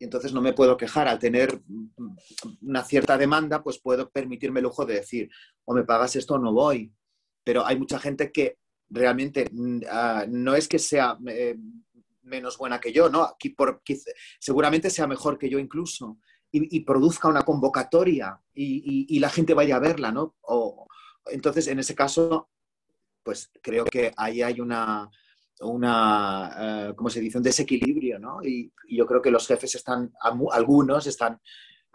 [0.00, 1.06] y entonces no me puedo quejar.
[1.06, 1.60] Al tener
[2.62, 5.30] una cierta demanda, pues puedo permitirme el lujo de decir,
[5.66, 6.90] o me pagas esto o no voy.
[7.44, 8.56] Pero hay mucha gente que
[8.88, 11.54] realmente mm, ah, no es que sea eh,
[12.22, 13.22] menos buena que yo, ¿no?
[13.24, 13.82] Aquí por,
[14.38, 16.18] seguramente sea mejor que yo incluso.
[16.52, 20.34] Y, produzca una convocatoria y, la gente vaya a verla, ¿no?
[20.40, 20.88] O,
[21.26, 22.50] entonces, en ese caso,
[23.22, 25.08] pues creo que ahí hay una,
[25.60, 28.42] una, eh, ¿cómo se dice?, un desequilibrio, ¿no?
[28.42, 30.12] Y, yo creo que los jefes están,
[30.50, 31.40] algunos están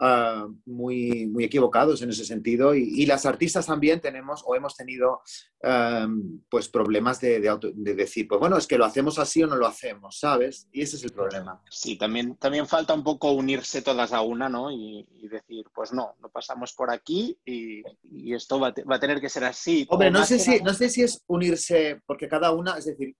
[0.00, 5.20] ah, muy, muy equivocados en ese sentido y, las artistas también tenemos o hemos tenido
[5.60, 9.56] em, pues problemas de, de, decir, pues bueno, es que lo hacemos así o no
[9.56, 10.68] lo hacemos, ¿sabes?
[10.72, 11.62] Y ese es el problema.
[11.70, 14.70] Sí, también, también falta un poco unirse todas a una, ¿no?
[14.70, 19.20] Y, decir, pues no, no pasamos por aquí y, y esto va, va, a tener
[19.20, 19.84] que ser así.
[19.90, 23.16] Hombre, no sé, si, no sé si es unirse, porque cada una, es decir,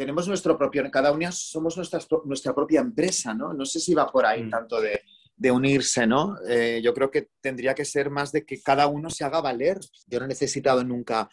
[0.00, 3.52] tenemos nuestro propio, cada una somos nuestra, nuestra propia empresa, ¿no?
[3.52, 4.48] No sé si va por ahí mm.
[4.48, 5.02] tanto de,
[5.36, 6.38] de, unirse, ¿no?
[6.48, 9.78] Eh, yo creo que tendría que ser más de que cada uno se haga valer.
[10.06, 11.28] Yo no he necesitado nunca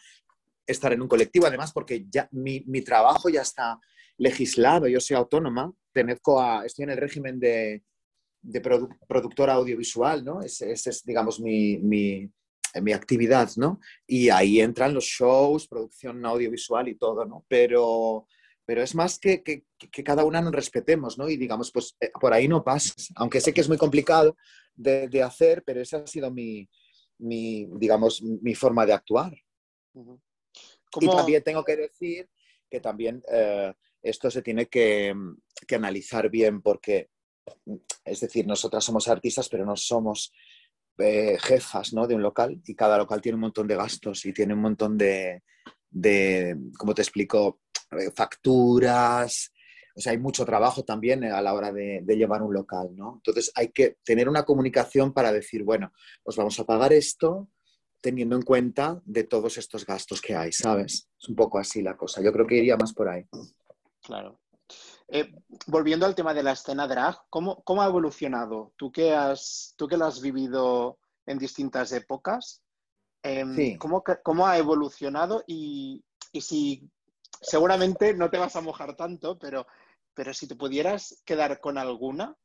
[0.66, 3.80] estar en un colectivo, además porque ya mi, mi trabajo ya está
[4.18, 7.82] legislado, yo soy autónoma, a, estoy en el régimen de,
[8.42, 8.60] de
[9.08, 10.42] productora audiovisual, ¿no?
[10.42, 12.30] Esa es, digamos, mi, mi,
[12.82, 13.80] mi, actividad, ¿no?
[14.06, 17.46] Y ahí entran los shows, producción audiovisual y todo, ¿no?
[17.48, 18.26] Pero,
[18.68, 21.26] pero es más que, que, que cada una nos respetemos, ¿no?
[21.30, 24.36] Y digamos, pues eh, por ahí no pases, aunque sé que es muy complicado
[24.74, 26.68] de, de hacer, pero esa ha sido mi,
[27.16, 29.32] mi, digamos, mi forma de actuar.
[31.00, 32.28] Y también tengo que decir
[32.70, 35.14] que también eh, esto se tiene que,
[35.66, 37.08] que, analizar bien porque,
[38.04, 40.30] es decir, nosotras somos artistas, pero no somos
[40.98, 42.06] eh, jefas ¿no?
[42.06, 44.98] de un local y cada local tiene un montón de gastos y tiene un montón
[44.98, 45.42] de,
[45.90, 47.60] de ¿cómo te explico?
[47.92, 49.52] Eh, facturas,
[49.96, 53.14] o sea, hay mucho trabajo también a la hora de, de, llevar un local, ¿no?
[53.16, 57.48] Entonces hay que tener una comunicación para decir, bueno, pues vamos a pagar esto,
[58.00, 61.08] teniendo en cuenta de todos estos gastos que hay, ¿sabes?
[61.20, 62.22] Es un poco así la cosa.
[62.22, 63.26] Yo creo que iría más por ahí.
[64.02, 64.40] Claro.
[65.08, 65.32] Eh,
[65.66, 68.72] volviendo al tema de la escena drag, ¿cómo, cómo ha evolucionado?
[68.76, 72.62] ¿Tú que, has, tú que lo has vivido en distintas épocas,
[73.22, 73.78] eh, sí.
[73.78, 75.42] ¿cómo, ¿cómo, ha evolucionado?
[75.46, 76.88] Y, y, si
[77.40, 79.66] seguramente no te vas a mojar tanto, pero,
[80.14, 82.36] pero si te pudieras quedar con alguna,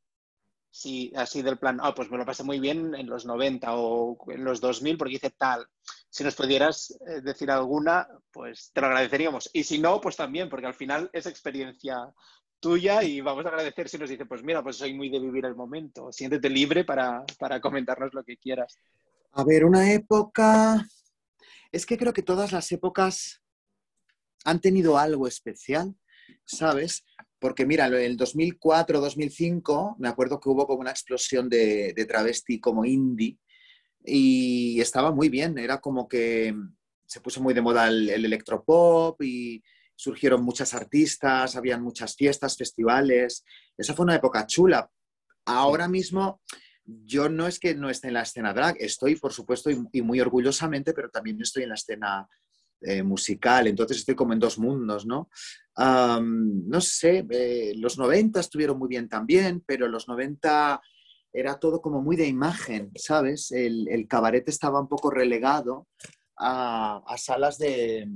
[0.74, 4.18] si así del plan, ah, pues me lo pasé muy bien en los 90 o
[4.32, 5.68] en los 2000 porque hice tal.
[6.10, 9.50] Si nos pudieras eh, decir alguna, pues te lo agradeceríamos.
[9.52, 12.12] Y si no, pues también, porque al final es experiencia
[12.58, 15.44] tuya y vamos a agradecer si nos dice, pues mira, pues soy muy de vivir
[15.44, 16.10] el momento.
[16.10, 18.76] Siéntete libre para, para comentarnos lo que quieras.
[19.32, 20.84] A ver, una época...
[21.70, 23.43] Es que creo que todas las épocas
[24.44, 25.94] han tenido algo especial,
[26.44, 27.04] ¿sabes?
[27.38, 32.04] Porque mira, en el 2004, 2005, me acuerdo que hubo como una explosión de, de
[32.06, 33.38] travesti como indie
[34.04, 36.54] y estaba muy bien, era como que
[37.06, 39.62] se puso muy de moda el, el electropop y
[39.96, 43.44] surgieron muchas artistas, habían muchas fiestas, festivales.
[43.76, 44.90] Esa fue una época chula.
[45.46, 46.40] Ahora mismo
[46.84, 50.20] yo no es que no esté en la escena drag, estoy por supuesto y muy
[50.20, 52.28] orgullosamente, pero también estoy en la escena
[52.80, 55.28] eh, musical, entonces estoy como en dos mundos, ¿no?
[55.76, 60.80] No sé, eh, los 90 estuvieron muy bien también, pero los 90
[61.32, 63.50] era todo como muy de imagen, ¿sabes?
[63.50, 65.88] El, el cabaret estaba un poco relegado
[66.38, 68.08] a, a salas de,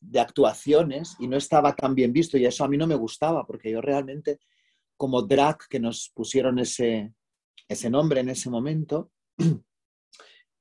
[0.00, 3.44] de, actuaciones y no estaba tan bien visto y eso a mí no me gustaba
[3.44, 4.38] porque yo realmente
[4.96, 7.14] como drag que nos pusieron ese,
[7.68, 9.12] ese nombre en ese momento,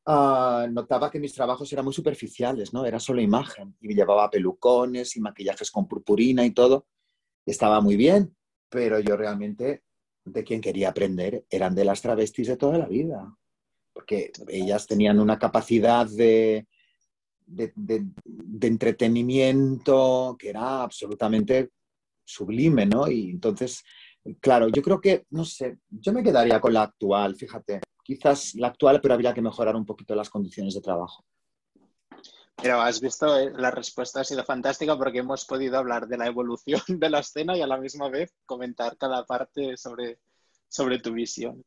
[0.08, 2.86] uh, notaba que mis trabajos eran muy superficiales, ¿no?
[2.86, 3.76] Era solo imagen.
[3.82, 6.88] Y llevaba pelucones y maquillajes con purpurina y todo.
[7.46, 8.36] Estaba muy bien,
[8.70, 9.84] pero yo realmente
[10.26, 13.36] de quien quería aprender eran de las travestis de toda la vida.
[13.94, 16.68] Porque ellas tenían una capacidad de,
[17.46, 21.72] de, de, de entretenimiento que era absolutamente
[22.24, 23.10] sublime, ¿no?
[23.10, 23.84] Y entonces,
[24.40, 28.68] claro, yo creo que, no sé, yo me quedaría con la actual, fíjate quizás la
[28.68, 31.26] actual, pero habría que mejorar un poquito las condiciones de trabajo.
[32.56, 36.26] Pero has visto, eh, la respuesta ha sido fantástica porque hemos podido hablar de la
[36.26, 40.20] evolución de la escena y a la misma vez comentar cada parte sobre,
[40.70, 41.66] sobre tu visión.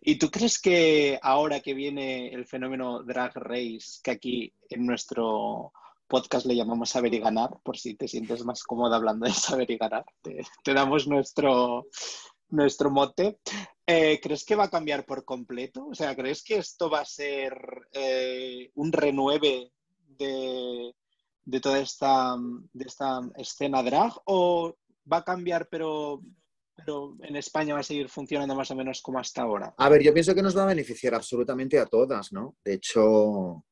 [0.00, 5.72] ¿Y tú crees que ahora que viene el fenómeno Drag Race, que aquí en nuestro
[6.08, 9.70] podcast le llamamos Saber y Ganar, por si te sientes más cómoda hablando de Saber
[9.70, 11.86] y Ganar, te, te damos nuestro,
[12.56, 13.38] nuestro mote,
[13.86, 15.86] eh, ¿crees que va a cambiar por completo?
[15.86, 17.54] O sea, ¿crees que esto va a ser
[17.92, 19.70] eh, un renueve
[20.08, 20.92] de,
[21.44, 22.36] de, toda esta,
[22.72, 24.74] de esta escena drag o
[25.10, 26.20] va a cambiar pero,
[26.74, 29.74] pero en España va a seguir funcionando más o menos como hasta ahora?
[29.76, 32.56] A ver, yo pienso que nos va a beneficiar absolutamente a todas, ¿no?
[32.64, 33.64] De hecho,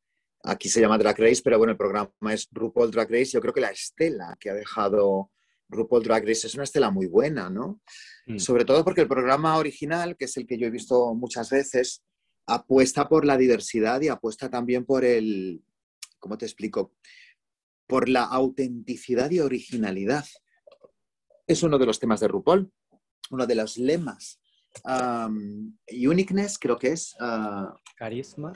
[0.45, 3.33] aquí se llama Drag Race, pero bueno, el programa es RuPaul Drag Race.
[3.33, 5.31] Yo creo que la estela que ha dejado
[5.69, 7.81] RuPaul Drag Race es una estela muy buena, ¿no?
[8.27, 8.39] Mm.
[8.39, 12.03] Sobre todo porque el programa original, que es el que yo he visto muchas veces,
[12.47, 15.63] apuesta por la diversidad y apuesta también por el,
[16.19, 16.95] ¿cómo te explico?
[17.87, 20.25] Por la autenticidad y originalidad.
[21.47, 22.73] Es uno de los temas de RuPaul,
[23.31, 24.41] uno de los lemas.
[24.85, 27.15] Um, uniqueness, creo que es.
[27.21, 28.53] Uh, carisma.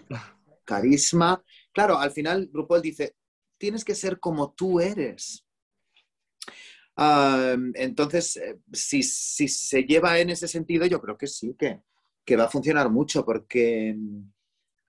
[0.64, 1.42] Carisma.
[1.72, 3.14] Claro, al final RuPaul dice,
[3.58, 5.44] tienes que ser como tú eres.
[6.98, 11.80] Uh, entonces, eh, si, si, se lleva en ese sentido, yo creo que sí, que,
[12.24, 13.96] que va a funcionar mucho porque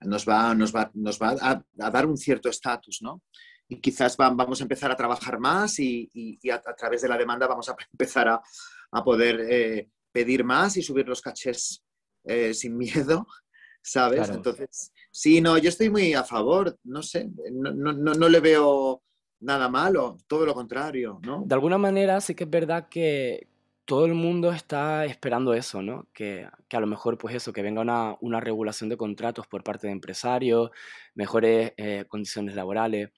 [0.00, 3.22] nos va, nos va, nos va a, a dar un cierto estatus, ¿no?
[3.68, 7.02] Y quizás va, vamos a empezar a trabajar más y, y, y a, a, través
[7.02, 8.42] de la demanda vamos a empezar a,
[8.90, 11.84] a poder eh, pedir más y subir los cachés
[12.24, 13.24] eh, sin miedo,
[13.82, 14.22] ¿sabes?
[14.22, 14.34] Claro.
[14.34, 19.00] Entonces, sí, no, yo estoy muy a favor, no sé, no, no, no le veo
[19.40, 21.42] nada malo, todo lo contrario, ¿no?
[21.44, 23.48] De alguna manera sí que es verdad que
[23.84, 26.06] todo el mundo está esperando eso, ¿no?
[26.12, 29.64] Que, que a lo mejor, pues eso, que venga una, una, regulación de contratos por
[29.64, 30.70] parte de empresarios,
[31.14, 33.10] mejores eh, condiciones laborales.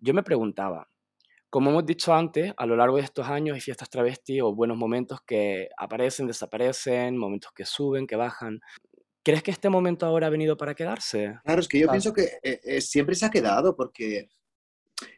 [0.00, 0.88] Yo me preguntaba,
[1.50, 4.76] como hemos dicho antes, a lo largo de estos años hay fiestas travesti o buenos
[4.76, 8.60] momentos que aparecen, desaparecen, momentos que suben, que bajan.
[9.22, 11.38] ¿Crees que este momento ahora ha venido para quedarse?
[11.44, 14.28] Claro, es que yo pienso que eh, eh, siempre se ha quedado porque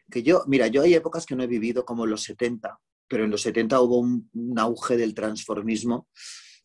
[0.09, 3.31] que yo, mira, yo hay épocas que no he vivido como los 70, pero en
[3.31, 6.07] los 70 hubo un, auge del transformismo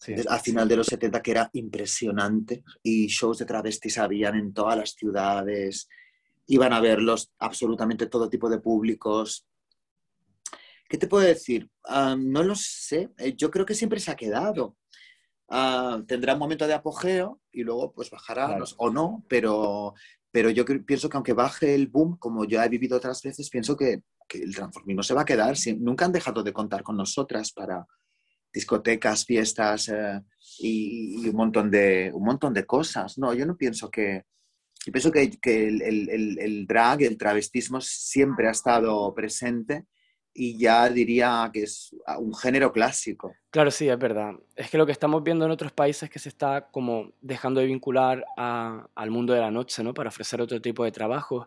[0.00, 4.52] sí, al final de los 70 que era impresionante y shows de travestis habían en
[4.52, 5.88] todas las ciudades,
[6.46, 9.46] iban a verlos absolutamente todo tipo de públicos,
[10.88, 11.68] ¿Qué te puedo decir?
[11.88, 13.10] Uh, no lo sé.
[13.18, 14.76] Eh, yo creo que siempre se ha quedado.
[15.48, 18.64] Uh, tendrá un momento de apogeo y luego pues bajará claro.
[18.78, 19.94] o no, pero,
[20.36, 23.74] pero yo pienso que aunque baje el boom, como yo he vivido otras veces, pienso
[23.74, 25.56] que, que el transformismo se va a quedar.
[25.56, 27.86] Si, nunca han dejado de contar con nosotras para
[28.52, 30.20] discotecas, fiestas eh,
[30.58, 33.16] y, y, un, montón de, un montón de cosas.
[33.16, 34.24] No, yo no pienso que...
[34.84, 39.86] Yo pienso que, que el, el, el drag, el travestismo siempre ha estado presente
[40.36, 43.34] y ya diría que es un género clásico.
[43.50, 44.34] Claro, sí, es verdad.
[44.54, 47.60] Es que lo que estamos viendo en otros países es que se está como dejando
[47.60, 49.94] de vincular a, al mundo de la noche, ¿no?
[49.94, 51.46] Para ofrecer otro tipo de trabajos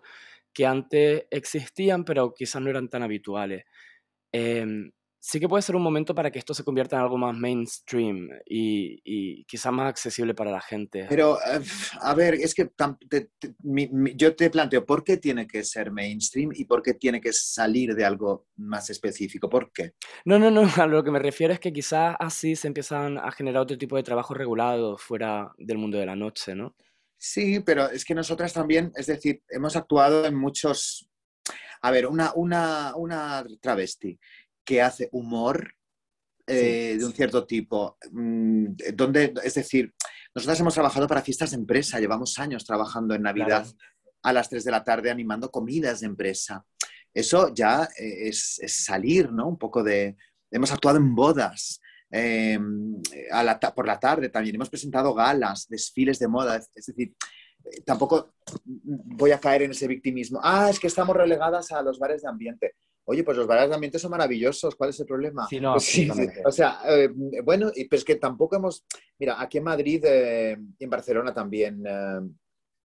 [0.52, 3.66] que antes existían, pero quizás no eran tan habituales.
[4.32, 7.36] Eh, sí que puede ser un momento para que esto se convierta en algo más
[7.36, 11.06] mainstream y, y quizás más accesible para la gente.
[11.10, 11.64] Pero, uh,
[12.02, 12.66] a ver, es que
[13.10, 16.82] te, te, mi, mi, yo te planteo, ¿por qué tiene que ser mainstream y por
[16.82, 19.50] qué tiene que salir de algo más específico?
[19.50, 19.94] ¿Por qué?
[20.26, 23.32] No, no, no, a lo que me refiero es que quizás así se empiezan a
[23.32, 26.76] generar otro tipo de trabajo regulado fuera del mundo de la noche, ¿no?
[27.18, 31.06] Sí, pero es que nosotras también, es decir, hemos actuado en muchos...
[31.82, 34.18] A ver, una, una, una travesti
[34.70, 35.74] que hace humor
[36.46, 37.98] eh, sí, de un cierto tipo.
[38.12, 39.92] Mm, donde, es decir,
[40.36, 43.78] nosotros hemos trabajado para fiestas de empresa, llevamos años trabajando en Navidad claro.
[44.22, 46.64] a las 3 de la tarde animando comidas de empresa.
[47.12, 49.48] Eso ya es, es salir, ¿no?
[49.48, 50.16] Un poco de...
[50.52, 51.82] Hemos actuado en bodas.
[52.12, 52.60] Eh,
[53.32, 57.16] a la, por la tarde también hemos presentado galas, desfiles de moda, es, decir, eh,
[57.86, 58.34] tampoco
[58.84, 60.40] voy a caer en ese victimismo.
[60.44, 62.76] Ah, es que estamos relegadas a los bares de ambiente.
[63.06, 65.48] Oye, pues los bares de ambiente son maravillosos, ¿cuál es el problema?
[65.48, 66.28] Sí, no, pues sí, sí.
[66.46, 67.10] O sea, eh,
[67.44, 68.86] bueno, y pues que tampoco hemos...
[69.18, 72.20] Mira, aquí en Madrid eh, y en Barcelona también eh,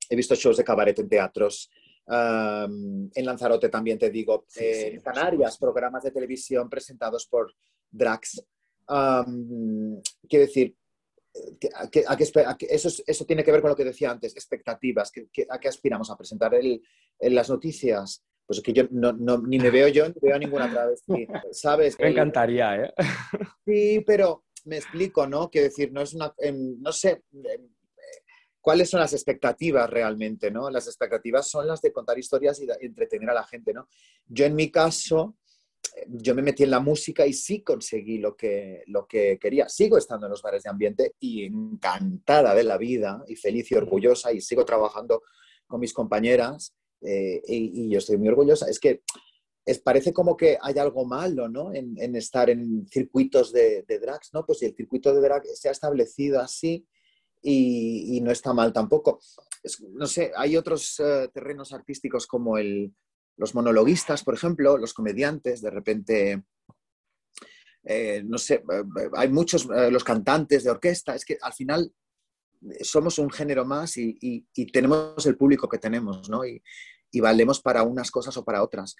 [0.09, 1.69] he visto shows de cabaret en teatros.
[2.05, 7.53] Um, en Lanzarote también te digo, en Canarias, programas de televisión presentados por
[7.89, 8.45] drags.
[8.89, 10.75] Um, quiero decir,
[11.75, 14.11] a que, a que, a que eso, eso, tiene que ver con lo que decía
[14.11, 15.11] antes, expectativas,
[15.49, 16.09] ¿a qué aspiramos?
[16.11, 16.81] ¿A presentar el,
[17.19, 18.23] en las noticias?
[18.45, 21.27] Pues es que yo no, no, ni me veo yo ni veo a ninguna travesti,
[21.51, 21.97] ¿sabes?
[21.99, 22.93] Me encantaría, ¿eh?
[23.65, 25.49] Sí, pero me explico, ¿no?
[25.49, 26.33] Quiero decir, no es una,
[26.79, 27.23] no sé,
[28.61, 30.69] cuáles son las expectativas realmente, ¿no?
[30.69, 33.87] Las expectativas son las de contar historias y de entretener a la gente, ¿no?
[34.25, 35.35] Yo en mi caso,
[36.07, 39.69] yo me metí en la música y sí conseguí lo que, lo que quería.
[39.69, 43.75] Sigo estando en los bares de ambiente y encantada de la vida y feliz y
[43.75, 45.23] orgullosa y sigo trabajando
[45.67, 48.67] con mis compañeras eh, y, yo estoy muy orgullosa.
[48.67, 49.01] Es que
[49.65, 51.73] es, parece como que hay algo malo ¿no?
[51.73, 54.45] en, estar en circuitos de, drags, ¿no?
[54.45, 56.85] Pues si el circuito de drag se ha establecido así
[57.41, 59.19] y, no está mal tampoco.
[59.91, 62.93] No sé, hay otros uh, terrenos artísticos como el,
[63.37, 66.43] los monologuistas, por ejemplo, los comediantes, de repente,
[67.83, 68.63] eh, no sé,
[69.15, 71.93] hay muchos, eh, los cantantes de orquesta, es que al final
[72.81, 76.45] somos un género más y, y, y tenemos el público que tenemos, ¿no?
[76.45, 76.61] Y,
[77.11, 78.95] y, valemos para unas cosas o para otras.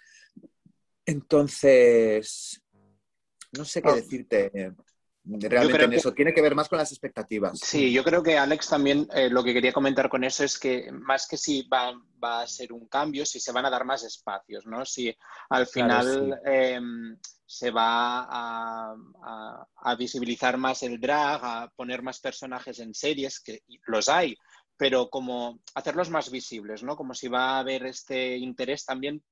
[1.06, 2.62] Entonces,
[3.58, 3.96] no sé qué oh.
[3.96, 4.74] decirte
[5.26, 6.10] realmente en eso.
[6.10, 6.18] Que...
[6.18, 7.60] Tiene que ver más con las expectativas.
[7.60, 10.92] Sí, yo creo que Alex también eh, lo que quería comentar con eso es que
[10.92, 14.04] más que si va, va, a ser un cambio, si se van a dar más
[14.04, 14.86] espacios, ¿no?
[14.86, 15.16] Si
[15.50, 16.52] al final claro, sí.
[16.52, 16.80] eh,
[17.46, 23.40] se va a, a, a, visibilizar más el drag, a poner más personajes en series,
[23.40, 24.36] que los hay,
[24.76, 26.96] pero como hacerlos más visibles, ¿no?
[26.96, 29.24] Como si va a haber este interés también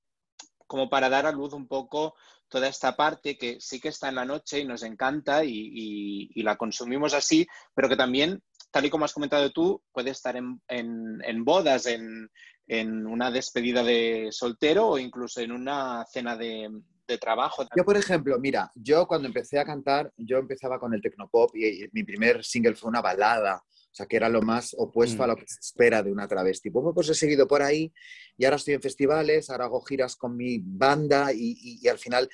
[0.67, 2.15] como para dar a luz un poco
[2.51, 6.31] toda esta parte que sí que está en la noche y nos encanta y, y,
[6.35, 10.35] y la consumimos así, pero que también, tal y como has comentado tú, puede estar
[10.35, 12.29] en, en, en bodas, en,
[12.67, 16.69] en, una despedida de soltero o incluso en una cena de,
[17.07, 17.65] de trabajo.
[17.73, 21.85] Yo, por ejemplo, mira, yo cuando empecé a cantar, yo empezaba con el tecnopop y,
[21.85, 25.27] y mi primer single fue una balada O sea, que era lo más opuesto a
[25.27, 25.29] Mm.
[25.31, 26.69] lo que se espera de una travesti.
[26.69, 27.91] Pues, pues he seguido por ahí
[28.37, 31.97] y ahora estoy en festivales, ahora hago giras con mi banda y, y- y al
[31.99, 32.29] final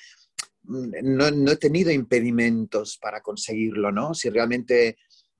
[0.62, 4.14] mm, no, no he tenido impedimentos para conseguirlo, ¿no?
[4.14, 4.98] Si realmente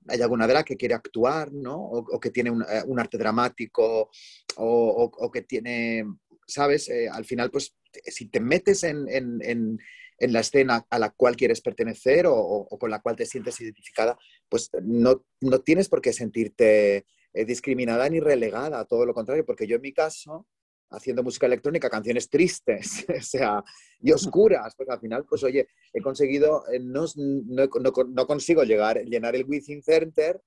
[0.08, 1.76] hay alguna drag que quiere actuar, ¿no?
[1.76, 4.10] O, o que tiene un, eh, un arte dramático
[4.56, 6.04] o, o- o que tiene,
[6.46, 6.88] ¿sabes?
[6.88, 7.74] Eh, al final, pues,
[8.06, 9.78] si te metes en, en- en-
[10.18, 13.60] en la escena a la cual quieres pertenecer o, o- con la cual te sientes
[13.60, 19.44] identificada, pues no, no tienes por qué sentirte eh, discriminada ni relegada, todo lo contrario,
[19.46, 20.46] porque yo en mi caso,
[20.90, 23.62] haciendo música electrónica, canciones tristes, o sea,
[24.00, 28.64] y oscuras, pues al final, pues oye, he conseguido, eh, no, no- no- no consigo
[28.64, 30.40] llegar, llenar el Within Center,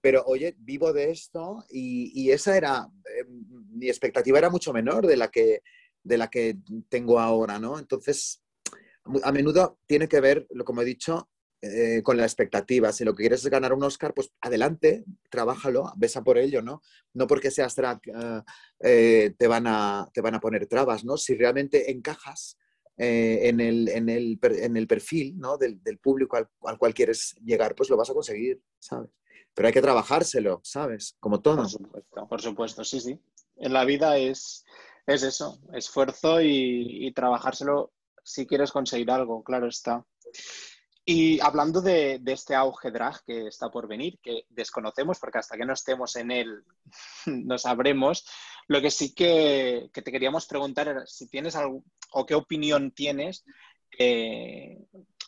[0.00, 2.86] pero oye, vivo de esto y, y esa era,
[3.18, 3.24] eh,
[3.70, 5.62] mi expectativa era mucho menor de la que,
[6.04, 6.56] de la que
[6.88, 7.78] tengo ahora, ¿no?
[7.78, 8.40] Entonces,
[9.22, 11.28] a menudo tiene que ver, como he dicho,
[11.62, 12.92] eh, con la expectativa.
[12.92, 16.82] Si lo que quieres es ganar un Oscar, pues adelante, trabájalo, besa por ello, ¿no?
[17.14, 18.42] No porque seas drag eh,
[18.80, 21.16] eh, te, van a, te van a poner trabas, ¿no?
[21.16, 22.58] Si realmente encajas
[22.98, 25.58] eh, en, el, en, el, en el perfil ¿no?
[25.58, 29.10] del, del público al, al cual quieres llegar, pues lo vas a conseguir, ¿sabes?
[29.54, 31.16] Pero hay que trabajárselo, ¿sabes?
[31.18, 31.56] Como todo.
[31.56, 33.18] Por supuesto, por supuesto, sí, sí.
[33.56, 34.64] En la vida es,
[35.06, 37.92] es eso, esfuerzo y trabajárselo
[38.26, 40.04] si quieres conseguir algo, claro está.
[41.04, 45.64] Y hablando de, este auge drag que está por venir, que desconocemos porque hasta que
[45.64, 46.64] no estemos en él
[47.26, 48.26] no sabremos,
[48.66, 52.90] lo que sí que, que te queríamos preguntar era si tienes algo o qué opinión
[52.90, 53.44] tienes
[53.96, 54.78] eh,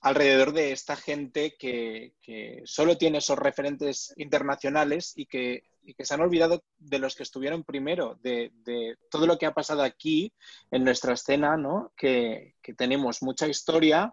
[0.03, 6.05] alrededor de esta gente que, que solo tiene esos referentes internacionales y que, y que
[6.05, 9.83] se han olvidado de los que estuvieron primero, de, de todo lo que ha pasado
[9.83, 10.31] aquí
[10.71, 11.93] en nuestra escena, ¿no?
[11.97, 14.13] Que, que tenemos mucha historia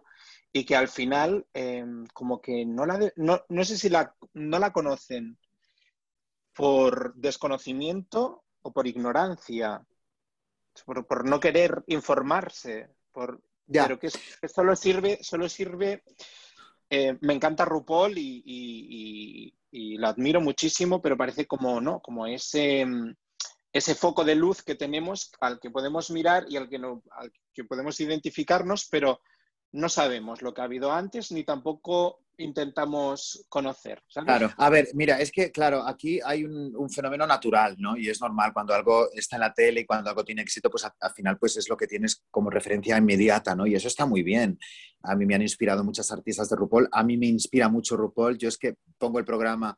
[0.52, 4.14] y que al final eh, como que no la de- no, no sé si la,
[4.32, 5.36] no la conocen
[6.54, 9.84] por desconocimiento o por ignorancia,
[10.86, 13.82] por, por no querer informarse, por, Ya.
[13.82, 14.08] pero que,
[14.40, 16.02] que solo sirve, solo sirve.
[16.90, 22.26] Eh, me encanta RuPaul y, y, y- la admiro muchísimo, pero parece como no, como
[22.26, 23.14] ese, mm,
[23.72, 27.32] ese foco de luz que tenemos al que podemos mirar y al que, no, al
[27.52, 29.20] que podemos identificarnos, pero
[29.72, 34.02] no sabemos lo que ha habido antes ni tampoco intentamos conocer.
[34.08, 34.26] ¿sabes?
[34.26, 37.96] Claro, a ver, mira, es que, claro, aquí hay un, fenómeno natural, ¿no?
[37.96, 40.84] Y es normal, cuando algo está en la tele y cuando algo tiene éxito, pues
[40.84, 43.66] a- al final pues es lo que tienes como referencia inmediata, ¿no?
[43.66, 44.58] Y eso está muy bien.
[45.02, 48.38] A mí me han inspirado muchas artistas de RuPaul, a mí me inspira mucho RuPaul,
[48.38, 49.76] yo es que pongo el programa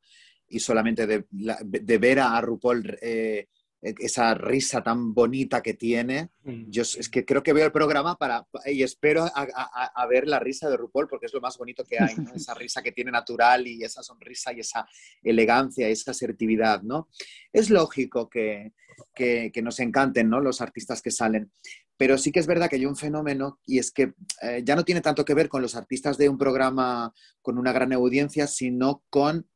[0.48, 3.48] y solamente de, de ver a RuPaul eh,
[3.80, 6.70] esa risa tan bonita que tiene, Mm.
[6.70, 10.26] yo es que creo que veo el programa para, y espero a, a- a ver
[10.26, 12.32] la risa de RuPaul porque es lo más bonito que hay, ¿no?
[12.50, 14.86] Esa risa que tiene natural y esa sonrisa y esa
[15.22, 17.08] elegancia, esa asertividad, ¿no?
[17.52, 18.72] Es lógico que,
[19.14, 20.40] que- que nos encanten, ¿no?
[20.40, 21.52] Los artistas que salen.
[21.96, 24.84] Pero sí que es verdad que hay un fenómeno y es que eh, ya no
[24.84, 27.12] tiene tanto que ver con los artistas de un programa
[27.42, 29.48] con una gran audiencia, sino con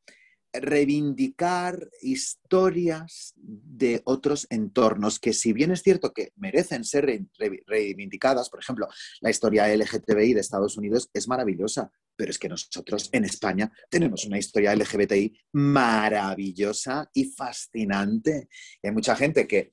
[0.52, 7.62] reivindicar historias de otros entornos que si bien es cierto que merecen ser re- re-
[7.66, 8.86] reivindicadas, por ejemplo,
[9.20, 14.24] la historia LGTBI de Estados Unidos es maravillosa, pero es que nosotros en España tenemos
[14.26, 18.48] una historia LGBTI maravillosa y fascinante.
[18.82, 19.72] Y hay mucha gente que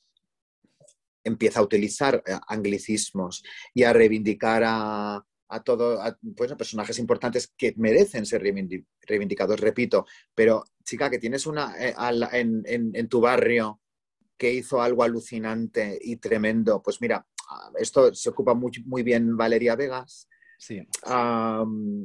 [1.23, 6.99] empieza a utilizar eh, anglicismos y a reivindicar a, a todo, a, pues, a personajes
[6.99, 11.93] importantes que merecen ser reivindi- reivindicados, repito, pero chica, que tienes una eh,
[12.33, 13.81] en, en- en tu barrio
[14.37, 19.35] que hizo algo alucinante y tremendo, pues mira, ah, esto se ocupa muy, muy bien
[19.35, 20.29] Valeria Vegas.
[20.57, 20.85] Sí.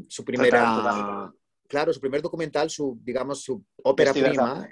[0.09, 1.33] Su primera,
[1.69, 4.69] claro, su primer documental, su, digamos, su ópera Vestidas prima,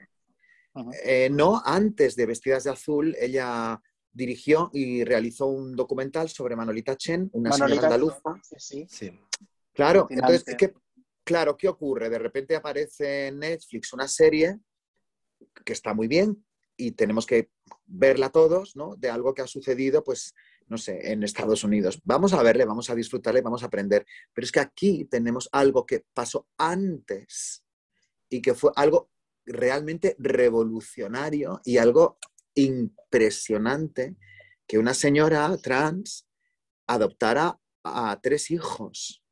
[1.04, 3.80] eh, no antes de Vestidas de Azul, ella
[4.12, 8.40] dirigió y realizó un documental sobre Manolita Chen, una Manolita, señora andaluza.
[8.42, 8.86] Sí, sí.
[8.88, 9.20] Sí.
[9.72, 10.74] Claro, entonces, ¿qué,
[11.24, 12.10] claro, ¿qué ocurre?
[12.10, 14.58] De repente aparece en Netflix una serie
[15.64, 16.44] que está muy bien
[16.76, 17.50] y tenemos que
[17.86, 18.96] verla todos, ¿no?
[18.96, 20.34] De algo que ha sucedido, pues,
[20.66, 22.00] no sé, en Estados Unidos.
[22.04, 24.06] Vamos a verle, vamos a disfrutarle, vamos a aprender.
[24.32, 27.64] Pero es que aquí tenemos algo que pasó antes
[28.28, 29.10] y que fue algo
[29.44, 32.18] realmente revolucionario y algo
[32.54, 34.16] impresionante
[34.66, 36.26] que una señora trans
[36.86, 39.22] adoptara a tres hijos.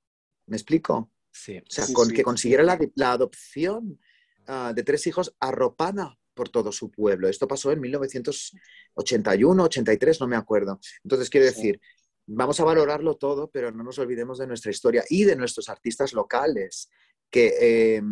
[0.47, 1.11] ¿Me explico?
[1.33, 1.59] Sí.
[1.59, 2.15] O sea, Sí, con sí.
[2.15, 4.01] que consiguiera la, la adopción
[4.47, 7.29] ah, de tres hijos arropada por todo su pueblo.
[7.29, 10.81] Esto pasó en 1981, 83, no me acuerdo.
[11.05, 11.55] Entonces, quiero Sí.
[11.55, 11.81] decir,
[12.27, 16.13] vamos a valorarlo todo, pero no nos olvidemos de nuestra historia y de nuestros artistas
[16.13, 16.91] locales,
[17.31, 18.03] que eh,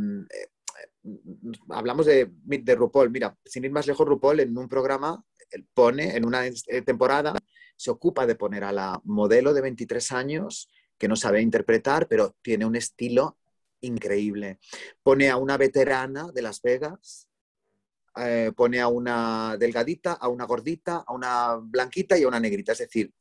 [1.70, 5.24] hablamos de, de RuPaul, mira, sin ir más lejos, RuPaul en un programa
[5.74, 6.43] pone, en una
[6.85, 7.35] temporada,
[7.76, 10.68] se ocupa de poner a la modelo de 23 años
[10.99, 13.39] que no sabe interpretar, pero tiene un estilo
[13.81, 14.59] increíble.
[15.03, 17.29] Pone a una veterana de Las Vegas,
[18.16, 22.72] eh, pone a una delgadita, a una gordita, a una blanquita y a una negrita.
[22.72, 23.12] Es decir,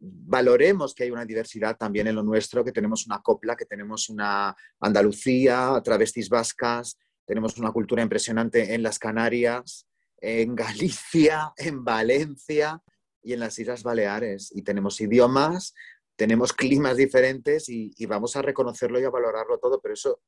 [0.00, 4.08] valoremos que hay una diversidad también en lo nuestro, que tenemos una copla, que tenemos
[4.08, 9.86] una Andalucía, travestis vascas, tenemos una cultura impresionante en las Canarias,
[10.18, 12.82] en Galicia, en Valencia
[13.22, 14.50] y en las Islas Baleares.
[14.54, 15.74] Y tenemos idiomas,
[16.16, 20.22] tenemos climas diferentes y, vamos a reconocerlo y a valorarlo todo, pero eso,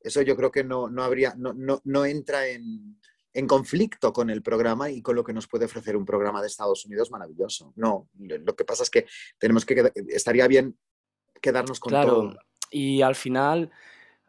[0.00, 2.98] eso yo creo que no, no habría, no, no, no entra en,
[3.34, 6.48] en conflicto con el programa y con lo que nos puede ofrecer un programa de
[6.48, 7.72] Estados Unidos maravilloso.
[7.76, 9.06] No, lo que pasa es que
[9.38, 10.78] tenemos que, estaría bien
[11.40, 12.38] quedarnos con claro, todo.
[12.70, 13.70] Y al final,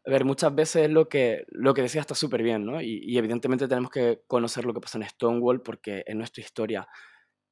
[0.05, 2.81] a ver, muchas veces lo que, lo que decía está súper bien, ¿no?
[2.81, 6.87] Y, y, evidentemente tenemos que conocer lo que pasa en Stonewall porque es nuestra historia.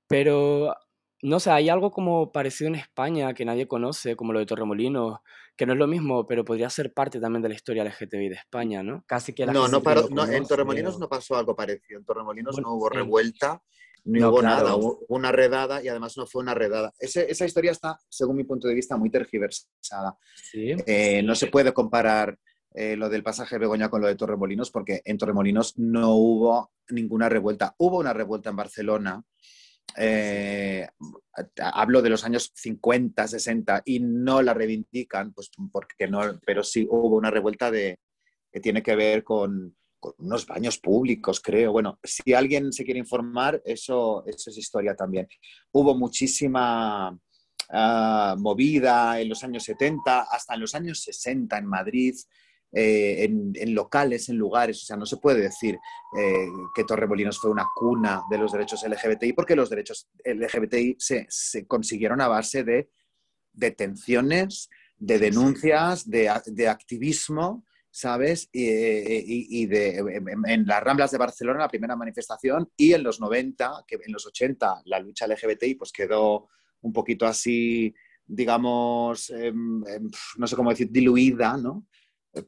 [0.08, 0.76] Pero
[1.22, 5.20] no sé, hay algo como parecido en España que nadie conoce, como lo de Torremolinos,
[5.62, 8.34] que no es lo mismo, pero podría ser parte también de la historia LGTBI de
[8.34, 9.04] España, ¿no?
[9.06, 12.00] Casi que No, no, paró, no en Torremolinos no pasó algo parecido.
[12.00, 13.62] En Torremolinos no hubo revuelta,
[14.06, 16.92] ni hubo nada, hubo una redada y además no fue una redada.
[17.00, 20.18] esa historia está, según mi punto de vista, muy tergiversada.
[20.34, 20.74] ¿Sí?
[20.88, 22.40] Eh, no se puede comparar
[22.74, 26.72] eh, lo del pasaje de Begoña con lo de Torremolinos porque en Torremolinos no hubo
[26.90, 27.76] ninguna revuelta.
[27.78, 29.24] Hubo una revuelta en Barcelona
[29.98, 30.88] eh,
[31.62, 36.88] hablo de los años 50, 60 y no la reivindican, pues porque no, pero sí
[36.90, 38.00] hubo una revuelta de,
[38.52, 39.76] que tiene que ver con,
[40.18, 41.72] unos baños públicos, creo.
[41.72, 45.28] Bueno, si alguien se quiere informar, eso, eso es historia también.
[45.72, 47.18] Hubo muchísima
[47.70, 52.16] ah, movida en los años 70, hasta en los años 60 en Madrid.
[52.74, 54.82] Eh, en, locales, en lugares.
[54.84, 55.78] O sea, no se puede decir
[56.18, 61.26] eh, que Torremolinos fue una cuna de los derechos LGBTI, porque los derechos LGBTI se,
[61.30, 62.90] se consiguieron a base de
[63.52, 67.66] detenciones, de denuncias, de, de activismo.
[67.94, 68.48] ¿Sabes?
[68.54, 69.98] Y, de,
[70.46, 74.26] en, las Ramblas de Barcelona, la primera manifestación, y en los 90, que en los
[74.26, 76.48] 80 la lucha LGBTI pues quedó
[76.84, 77.94] un poquito así,
[78.26, 81.86] digamos, em, em, no sé cómo decir, diluida, ¿no?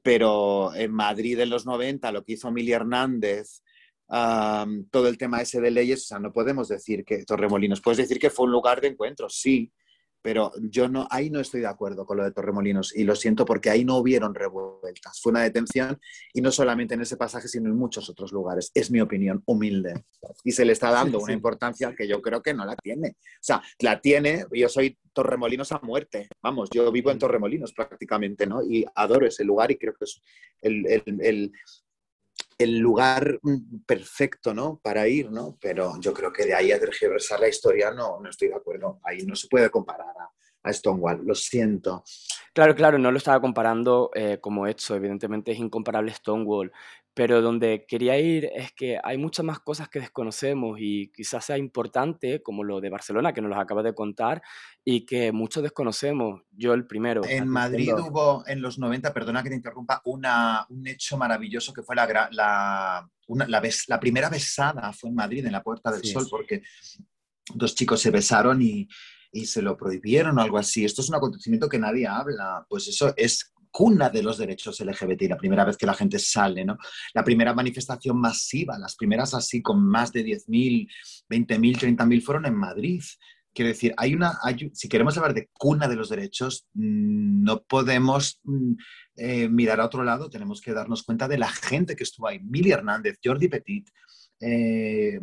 [0.01, 3.61] Pero en Madrid en los 90, lo que hizo Mili Hernández,
[4.07, 8.19] todo el tema ese de leyes, o sea, no podemos decir que Torremolinos, puedes decir
[8.19, 9.71] que fue un lugar de encuentro, sí,
[10.23, 13.43] pero yo no, ahí no estoy de acuerdo con lo de Torremolinos y lo siento
[13.43, 15.19] porque ahí no hubieron revueltas.
[15.21, 15.99] Fue una detención
[16.33, 18.71] y no solamente en ese pasaje, sino en muchos otros lugares.
[18.73, 20.05] Es mi opinión humilde.
[20.45, 23.09] Y se le está dando una importancia que yo creo que no la tiene.
[23.09, 26.29] O sea, la tiene, yo soy Torremolinos a muerte.
[26.41, 28.63] Vamos, yo vivo en Torremolinos prácticamente, ¿no?
[28.63, 30.21] Y adoro ese lugar y creo que es
[30.61, 31.51] el, el, el
[32.71, 33.39] lugar
[33.85, 34.79] perfecto, ¿no?
[34.81, 35.57] Para ir, ¿no?
[35.61, 38.99] Pero yo creo que de ahí a tergiversar la historia no, no estoy de acuerdo.
[39.03, 40.29] Ahí no se puede comparar a,
[40.71, 42.03] Stonewall, lo siento.
[42.53, 46.71] Claro, claro, no lo estaba comparando eh, como hecho, evidentemente es incomparable Stonewall,
[47.15, 51.57] pero donde quería ir es que hay muchas más cosas que desconocemos y quizás sea
[51.57, 54.41] importante, como lo de Barcelona, que nos lo acabas de contar,
[54.83, 56.41] y que muchos desconocemos.
[56.51, 57.21] Yo el primero.
[57.25, 61.83] En Madrid hubo en los 90, perdona que te interrumpa, una, un hecho maravilloso que
[61.83, 63.09] fue la, la,
[63.47, 66.63] la, la, primera besada, fue en Madrid, en la Puerta del Sol, porque
[67.53, 68.87] dos chicos se besaron y,
[69.33, 70.85] y se lo prohibieron o algo así.
[70.85, 72.65] Esto es un acontecimiento que nadie habla.
[72.69, 76.63] Pues eso es cuna de los derechos LGBT, la primera vez que la gente sale,
[76.63, 76.77] ¿no?
[77.15, 80.87] La primera manifestación masiva, las primeras así con más de 10.000,
[81.27, 83.01] 20.000, 30.000 fueron en Madrid.
[83.51, 84.37] Quiero decir, hay una,
[84.73, 88.73] si queremos hablar de cuna de los derechos, mm, no podemos mm,
[89.15, 92.39] eh, mirar a otro lado, tenemos que darnos cuenta de la gente que estuvo ahí.
[92.39, 93.89] Mili Hernández, Jordi Petit,
[94.39, 95.19] eh,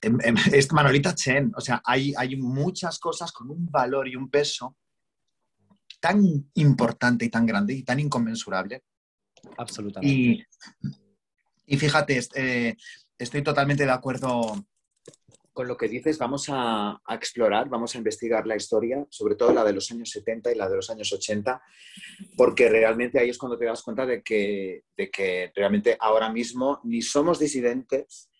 [0.00, 0.18] em,
[0.72, 4.76] Manolita Chen, o sea, hay, hay muchas cosas con un valor y un peso
[6.00, 8.82] tan importante y tan grande y tan inconmensurable.
[9.56, 10.46] Absolutamente.
[11.66, 12.76] Y, fíjate, eh,
[13.18, 14.64] estoy totalmente de acuerdo
[15.52, 16.18] con lo que dices.
[16.18, 20.52] Vamos a, explorar, vamos a investigar la historia, sobre todo la de los años 70
[20.52, 21.60] y la de los años 80,
[22.36, 26.80] porque realmente ahí es cuando te das cuenta de que, de que realmente ahora mismo
[26.84, 28.30] ni somos disidentes,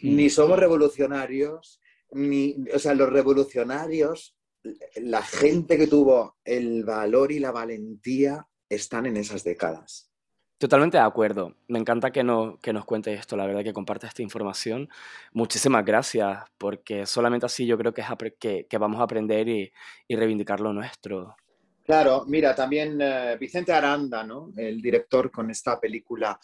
[0.00, 1.80] ni somos revolucionarios,
[2.10, 4.38] ni, o sea, los revolucionarios
[4.96, 10.10] la gente que tuvo el valor y la valentía están en esas décadas.
[10.58, 11.54] Totalmente de acuerdo.
[11.68, 14.88] Me encanta que, no, que nos cuentes esto, la verdad, que compartas esta información.
[15.32, 18.08] Muchísimas gracias, porque solamente así yo creo que, es
[18.40, 19.72] que, que vamos a aprender y,
[20.08, 21.36] y reivindicar lo nuestro.
[21.84, 24.52] Claro, mira, también eh, Vicente Aranda, ¿no?
[24.56, 26.38] El director con esta película,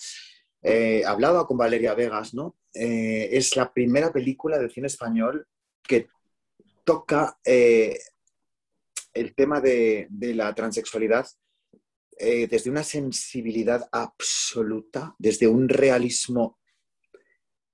[0.64, 2.56] eh, hablaba con Valeria Vegas, ¿no?
[2.74, 5.46] Eh, es la primera película del cine español
[5.82, 6.08] que
[6.82, 11.26] toca el tema de, la transexualidad
[12.18, 16.58] desde una sensibilidad absoluta, desde un realismo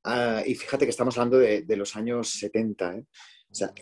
[0.03, 3.07] Ah, y fíjate que estamos hablando de, los años 70, ¿eh?
[3.51, 3.73] o sea,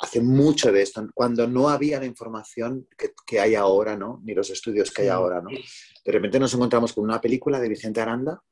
[0.00, 2.88] hace mucho de esto, cuando no había la información
[3.26, 4.20] que, hay ahora, ¿no?
[4.24, 5.50] Ni los estudios que hay ahora, ¿no?
[5.50, 8.42] De repente nos encontramos con una película de Vicente Aranda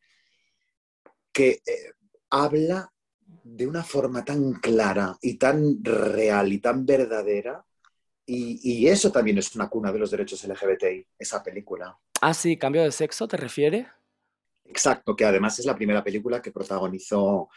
[1.33, 1.93] que eh,
[2.31, 2.91] habla
[3.43, 7.65] de una forma tan clara y tan real y tan verdadera.
[8.27, 11.99] Y, y, eso también es una cuna de los derechos LGBTI, esa película.
[12.23, 13.87] Ah, sí, cambio de sexo, ¿te refieres?
[14.65, 17.49] Exacto, que además es la primera película que protagonizó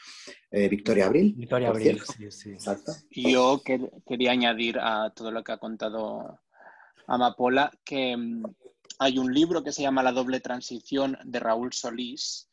[0.52, 1.34] eh, Victoria Abril.
[1.36, 2.52] Victoria Abril, sí, sí.
[2.52, 2.92] Exacto.
[3.12, 3.62] Yo
[4.06, 6.40] quería añadir a todo lo que ha contado
[7.08, 8.44] Amapola que mm,
[9.00, 12.50] hay un libro que se llama La doble transición de Raúl Solís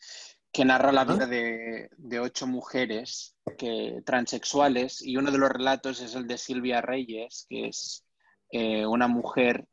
[0.54, 6.14] que narra la vida de, ocho mujeres que, transexuales y uno de los relatos es
[6.14, 8.04] el de Silvia Reyes, que es
[8.52, 9.66] eh, una mujer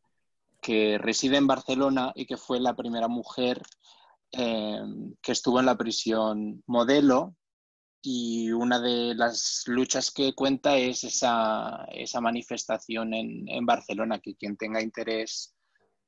[0.59, 3.61] que reside en Barcelona y que fue la primera mujer
[4.33, 7.35] Em, que estuvo en la prisión modelo
[8.01, 14.35] y una de las luchas que cuenta es esa, esa manifestación en, en, Barcelona, que
[14.35, 15.53] quien tenga interés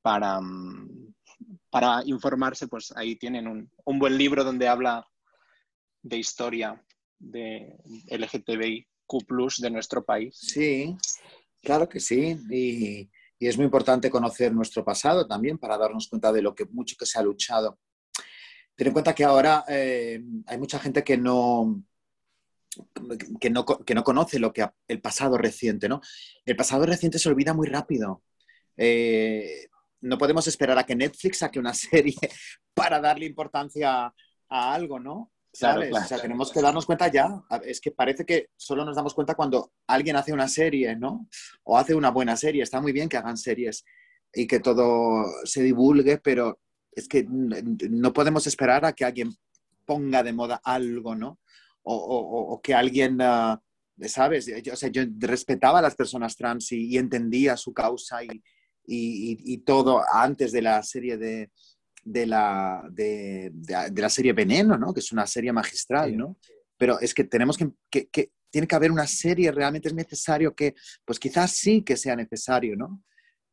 [0.00, 1.14] para, mm,
[1.68, 5.06] para informarse, pues ahí tienen un, un, buen libro donde habla
[6.02, 6.82] de historia
[7.18, 7.76] de
[8.08, 8.88] LGTBIQ
[9.58, 10.38] de nuestro país.
[10.40, 10.96] Sí,
[11.62, 12.38] claro que sí.
[12.48, 16.64] Y, y, es muy importante conocer nuestro pasado también para darnos cuenta de lo que
[16.64, 17.78] mucho que se ha luchado
[18.76, 21.84] Ten en cuenta que ahora eh, hay mucha gente que no,
[23.40, 26.00] que no, que no conoce lo que el pasado reciente, ¿no?
[26.44, 28.22] El pasado reciente se olvida muy rápido.
[28.76, 29.68] Eh,
[30.00, 32.16] no podemos esperar a que Netflix saque una serie
[32.74, 34.12] para darle importancia
[34.48, 35.32] a algo, ¿no?
[35.52, 35.94] ¿Sabes?
[35.94, 37.28] O sea, tenemos que darnos cuenta ya.
[37.64, 41.28] Es que parece que solo nos damos cuenta cuando alguien hace una serie, ¿no?
[41.62, 42.64] O hace una buena serie.
[42.64, 43.84] Está muy bien que hagan series
[44.32, 46.58] y que todo se divulgue, pero
[46.96, 49.32] es que no podemos esperar a que alguien
[49.84, 51.40] ponga de moda algo, ¿no?
[51.82, 53.60] O, que alguien, ah,
[54.06, 54.46] ¿sabes?
[54.62, 58.20] Yo, o sea, yo respetaba a las personas trans y, entendía su causa
[58.86, 61.50] y, todo antes de la serie de,
[62.26, 63.52] la, de,
[63.94, 64.94] la serie Veneno, ¿no?
[64.94, 66.38] Que es una serie magistral, ¿no?
[66.78, 70.74] Pero es que tenemos que, que, tiene que haber una serie, realmente es necesario que,
[71.04, 73.02] pues quizás sí que sea necesario, ¿no?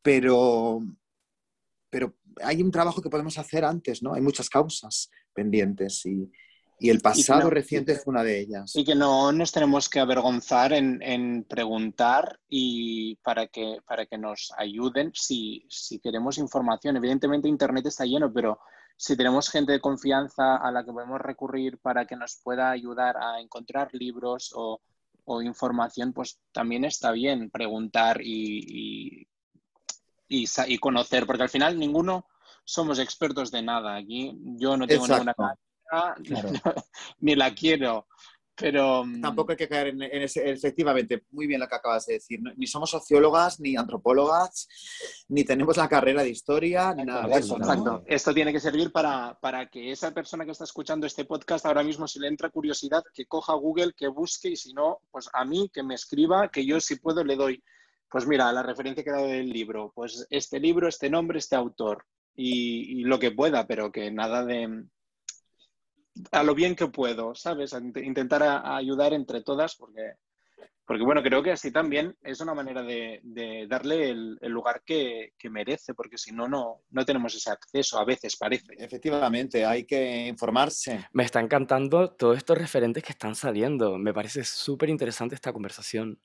[0.03, 0.79] Pero,
[1.91, 4.13] pero hay un trabajo que podemos hacer antes, ¿no?
[4.13, 6.31] Hay muchas causas pendientes y,
[6.79, 8.75] el pasado reciente es una de ellas.
[8.75, 14.51] Y que no nos tenemos que avergonzar en, preguntar y para que, para que nos
[14.57, 15.67] ayuden si,
[16.01, 16.97] queremos información.
[16.97, 18.59] Evidentemente Internet está lleno, pero
[18.97, 23.15] si tenemos gente de confianza a la que podemos recurrir para que nos pueda ayudar
[23.15, 24.81] a encontrar libros o,
[25.43, 29.27] información, pues también está bien preguntar y, y,
[30.79, 32.25] conocer, porque al final ninguno
[32.63, 33.95] somos expertos de nada.
[33.95, 36.15] Aquí yo no tengo ninguna carrera,
[37.19, 38.07] ni la quiero.
[38.55, 39.03] Pero...
[39.03, 42.39] Mm, Tampoco hay que caer en, ese, efectivamente, muy bien lo que acabas de decir.
[42.55, 44.67] Ni somos sociólogas, ni antropólogas,
[45.29, 47.57] ni tenemos la carrera de historia, ni nada de eso.
[47.57, 48.03] Exacto.
[48.05, 51.84] Esto tiene que servir para, para, que esa persona que está escuchando este podcast ahora
[51.84, 55.43] mismo, si le entra curiosidad, que coja Google, que busque y si no, pues a
[55.45, 57.63] mí, que me escriba, que yo si puedo le doy
[58.12, 61.55] pues mira, la referencia que he dado del libro, pues este libro, este nombre, este
[61.55, 62.05] autor
[62.36, 64.84] y, lo que pueda, pero que nada de
[66.34, 67.74] a lo bien que puedo, ¿sabes?
[67.74, 70.16] intentar ayudar entre todas porque,
[70.86, 73.22] porque, bueno, creo que así también es una manera de,
[73.70, 78.36] darle el, lugar que, merece, porque si no, no, no tenemos ese acceso, a veces
[78.36, 78.74] parece.
[78.78, 81.07] Efectivamente, hay que informarse.
[81.14, 83.97] Me está encantando todos estos referentes que están saliendo.
[83.97, 86.20] Me parece súper interesante esta conversación.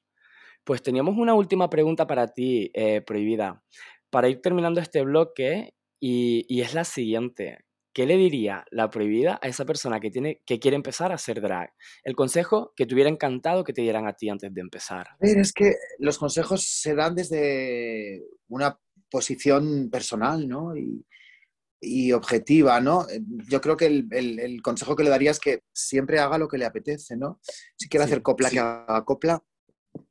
[0.66, 3.62] Pues teníamos una última pregunta para ti, eh, Prohibida,
[4.10, 7.60] para ir terminando este bloque y, es la siguiente.
[7.94, 11.40] ¿Qué le diría la prohibida a esa persona que, tiene, que quiere empezar a hacer
[11.40, 11.72] drag?
[12.02, 15.06] El consejo que te hubiera encantado que te dieran a ti antes de empezar.
[15.20, 18.76] Es que los consejos se dan desde una
[19.08, 20.74] posición personal, ¿no?
[20.76, 23.06] Y, objetiva, ¿no?
[23.48, 26.64] Yo creo que el, consejo que le daría es que siempre haga lo que le
[26.64, 27.38] apetece, ¿no?
[27.76, 29.40] Si quiere hacer copla, que haga copla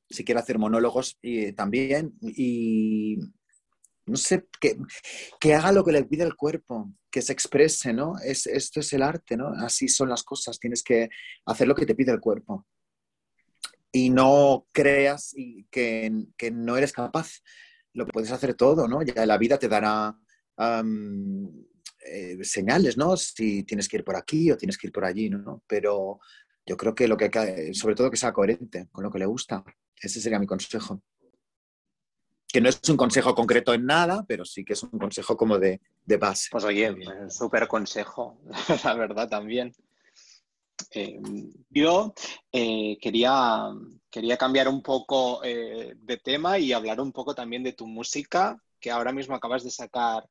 [0.10, 2.14] si quiere hacer monólogos y, también.
[2.22, 3.18] Y
[4.06, 4.78] no sé, que,
[5.40, 8.14] que, haga lo que le pide el cuerpo, que se exprese, ¿no?
[8.24, 9.50] Es, esto es el arte, ¿no?
[9.50, 11.10] Así son las cosas, tienes que
[11.46, 12.66] hacer lo que te pide el cuerpo.
[13.92, 15.34] Y no creas
[15.72, 17.42] que, que no eres capaz.
[17.94, 19.02] lo puedes hacer todo, ¿no?
[19.04, 20.18] Ya la vida te dará
[22.08, 23.18] eh, señales, ¿no?
[23.18, 25.64] Si tienes que ir por aquí o tienes que ir por allí, ¿no?
[25.66, 26.20] Pero
[26.66, 29.64] yo creo que lo que sobre todo que sea coherente con lo que le gusta.
[29.96, 31.02] Ese sería mi consejo.
[32.48, 35.60] Que no es un consejo concreto en nada, pero sí que es un consejo como
[35.60, 35.82] de,
[36.20, 36.50] base.
[36.52, 36.96] Pues oye,
[37.30, 38.40] súper consejo,
[38.84, 39.74] la verdad también.
[40.92, 41.20] Eh,
[41.70, 42.14] yo
[42.52, 43.70] eh, quería,
[44.10, 48.92] quería cambiar un poco de tema y hablar un poco también de tu música, que
[48.92, 50.28] ahora mismo acabas de sacar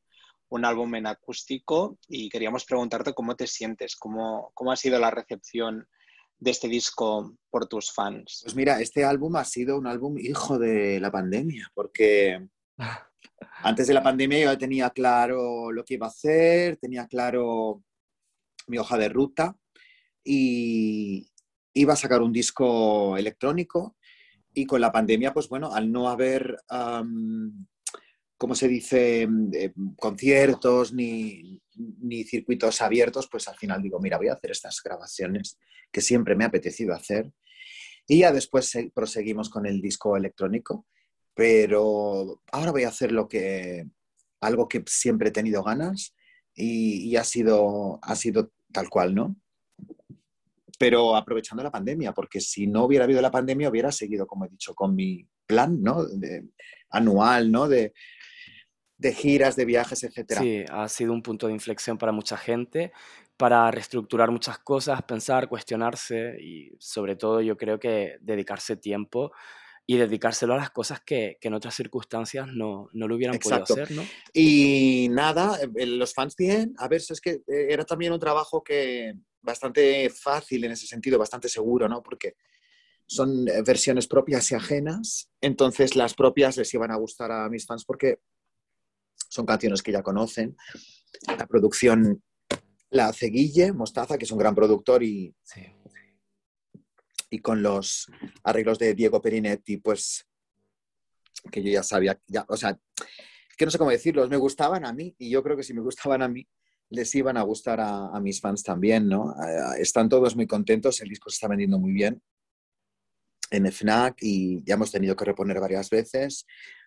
[0.49, 5.11] un álbum en acústico y queríamos preguntarte cómo te sientes, cómo, cómo ha sido la
[5.11, 5.87] recepción
[6.39, 8.41] de este disco por tus fans.
[8.43, 12.49] Pues mira, este álbum ha sido un álbum hijo de la pandemia, porque
[13.62, 17.82] antes de la pandemia yo tenía claro lo que iba a hacer, tenía claro
[18.66, 19.57] mi hoja de ruta
[20.22, 21.30] y
[21.74, 23.97] iba a sacar un disco electrónico
[24.55, 26.57] y con la pandemia, pues bueno, al no haber
[28.37, 31.61] ¿cómo se dice?, mm, conciertos ni,
[32.24, 35.59] circuitos abiertos, pues al final digo, mira, voy a hacer estas grabaciones
[35.91, 37.32] que siempre me ha apetecido hacer.
[38.07, 40.87] Y ya después proseguimos con el disco electrónico,
[41.35, 43.87] pero ahora voy a hacer lo que,
[44.41, 46.14] algo que siempre he tenido ganas
[46.55, 49.37] y, ha, sido, ha sido tal cual, ¿no?
[50.78, 54.49] Pero aprovechando la pandemia, porque si no hubiera habido la pandemia, hubiera seguido, como he
[54.49, 56.07] dicho, con mi plan, ¿no?
[56.91, 57.68] anual, ¿no?
[58.97, 60.40] De giras, de viajes, etcétera.
[60.40, 62.92] Sí, ha sido un punto de inflexión para mucha gente,
[63.36, 69.32] para reestructurar muchas cosas, pensar, cuestionarse y sobre todo yo creo que dedicarse tiempo
[69.86, 73.90] y dedicárselo a las cosas que, en otras circunstancias no, no lo hubieran podido hacer,
[73.90, 74.03] ¿no?
[74.32, 78.62] Y nada, eh, los fans bien, a ver, es que eh, era también un trabajo
[78.64, 82.03] que bastante fácil en ese sentido, bastante seguro, ¿no?
[82.03, 82.36] Porque
[83.07, 87.66] son eh, versiones propias y ajenas, entonces las propias les iban a gustar a mis
[87.66, 88.20] fans porque
[89.35, 90.57] son canciones que ya conocen.
[91.26, 92.22] La producción
[92.91, 95.35] la hace Guille Mostaza, que es un gran productor y,
[97.30, 98.07] y con los
[98.45, 100.24] arreglos de Diego Perinetti, pues
[101.51, 102.78] que yo ya sabía, ya, o sea,
[103.59, 105.80] que no sé cómo decirlos, me gustaban a mí y yo creo que si me
[105.80, 106.47] gustaban a mí,
[106.91, 109.35] les iban a gustar a, mis fans también, ¿no?
[109.78, 112.22] Están todos muy contentos, el disco se está vendiendo muy bien
[113.51, 116.47] en FNAC y ya hemos tenido que reponer varias veces,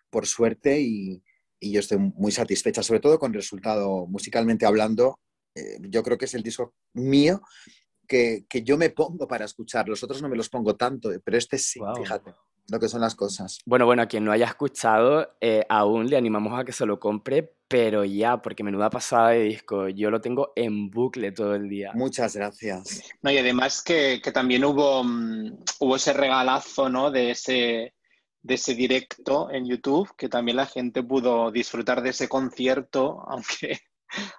[0.09, 1.21] por suerte, y,
[1.59, 5.19] y yo estoy muy satisfecha, sobre todo con el resultado musicalmente hablando.
[5.55, 7.41] Eh, yo creo que es el disco mío
[8.07, 9.87] que, que, yo me pongo para escuchar.
[9.89, 12.33] Los otros no me los pongo tanto, pero este sí, fíjate
[12.69, 13.59] lo que son las cosas.
[13.65, 16.99] Bueno, bueno, a quien no haya escuchado, eh, aún le animamos a que se lo
[16.99, 19.87] compre, pero ya, porque menuda pasada de disco.
[19.89, 21.91] Yo lo tengo en bucle todo el día.
[21.93, 23.03] Muchas gracias.
[23.21, 27.11] No, y además que, que también hubo, mm, hubo ese regalazo, ¿no?
[27.11, 27.93] De ese,
[28.41, 33.79] de ese directo en YouTube, que también la gente pudo disfrutar de ese concierto, aunque,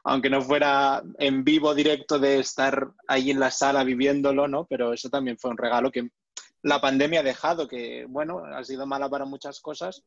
[0.04, 4.66] aunque no fuera en vivo directo de estar ahí en la sala viviéndolo, ¿no?
[4.66, 6.08] Pero eso también fue un regalo que
[6.62, 10.02] la pandemia ha dejado, que bueno, ha sido mala para muchas cosas,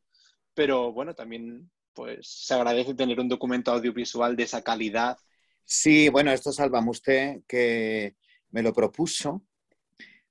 [0.54, 5.16] pero bueno, también pues se agradece tener un documento audiovisual de esa calidad.
[5.64, 8.16] Sí, bueno, esto Salva usted que
[8.50, 9.42] me lo propuso.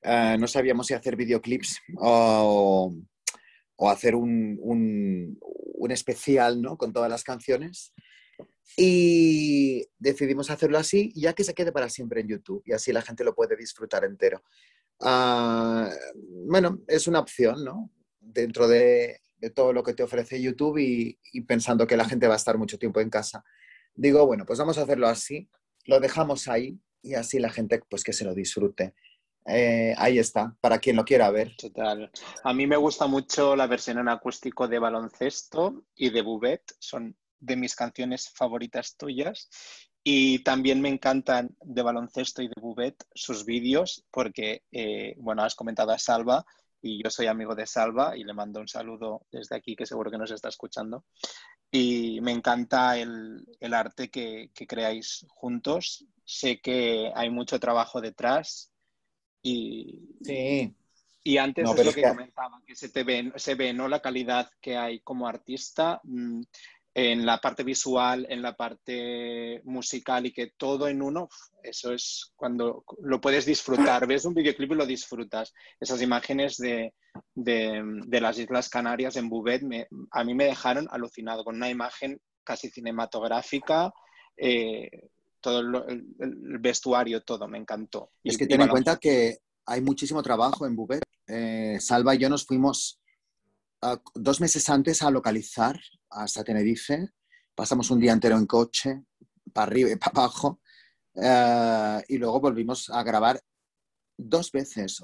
[0.02, 2.94] Eh, no sabíamos si hacer videoclips o,
[3.84, 6.78] o hacer un, un, especial ¿no?
[6.78, 7.94] con todas las canciones.
[8.78, 13.02] Y decidimos hacerlo así, ya que se quede para siempre en YouTube y así la
[13.02, 14.44] gente lo puede disfrutar entero.
[15.00, 15.90] Ah,
[16.46, 17.90] bueno, es una opción, ¿no?
[18.20, 22.28] Dentro de, de, todo lo que te ofrece YouTube y, y, pensando que la gente
[22.28, 23.44] va a estar mucho tiempo en casa.
[23.96, 25.50] Digo, bueno, pues vamos a hacerlo así,
[25.86, 28.94] lo dejamos ahí y así la gente pues que se lo disfrute.
[29.46, 31.56] Eh, ahí está, para quien lo quiera ver.
[31.58, 32.12] Total.
[32.44, 37.16] A mí me gusta mucho la versión en acústico de baloncesto y de Bubet, son
[37.40, 39.50] de mis canciones favoritas tuyas.
[40.04, 45.56] Y también me encantan de baloncesto y de Bubet sus vídeos, porque, eh, bueno, has
[45.56, 46.46] comentado a Salva
[46.82, 50.10] y yo soy amigo de Salva y le mando un saludo desde aquí, que seguro
[50.10, 51.06] que nos está escuchando.
[51.70, 56.06] Y me encanta el, arte que creáis juntos.
[56.26, 58.71] Sé que hay mucho trabajo detrás,
[59.42, 60.74] y, sí.
[61.24, 63.88] y antes de lo que, comentaba, que se, te ve, se ve ¿no?
[63.88, 66.42] la calidad que hay como artista mm,
[66.94, 71.30] en la parte visual, en la parte musical y que todo en uno,
[71.64, 74.06] eso es cuando lo puedes disfrutar.
[74.08, 75.54] Ves un videoclip y lo disfrutas.
[75.80, 76.94] Esas imágenes de,
[77.34, 81.70] de, de las Islas Canarias en Bouvet me, a mí me dejaron alucinado con una
[81.70, 83.94] imagen casi cinematográfica.
[84.36, 84.90] Eh,
[85.42, 88.12] todo el, vestuario, todo, me encantó.
[88.24, 91.04] Es que ten en cuenta que hay muchísimo trabajo en Bubet.
[91.28, 93.00] Eh, Salva y yo nos fuimos
[94.14, 95.80] dos meses antes a localizar
[96.10, 97.10] hasta Tenerife.
[97.56, 99.04] Pasamos un día entero en coche,
[99.52, 100.62] para arriba y para abajo.
[101.16, 103.42] Eh, y luego volvimos a grabar
[104.18, 105.02] dos veces.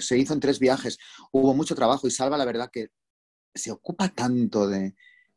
[0.00, 0.98] Se hizo en tres viajes.
[1.32, 2.88] Hubo mucho trabajo y Salva, la verdad, que
[3.54, 4.94] se ocupa tanto de,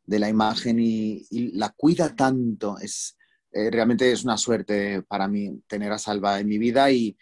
[0.09, 2.77] de la imagen y, la cuida tanto.
[2.79, 3.15] Es,
[3.51, 7.17] eh, realmente es una suerte para mí tener a Salva en mi vida y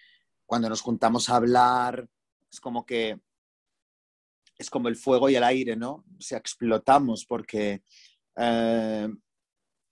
[0.45, 2.07] cuando nos juntamos a hablar,
[2.51, 3.19] es como que
[4.57, 6.05] es como el fuego y el aire, ¿no?
[6.17, 7.84] O sea, explotamos porque
[8.36, 9.07] eh,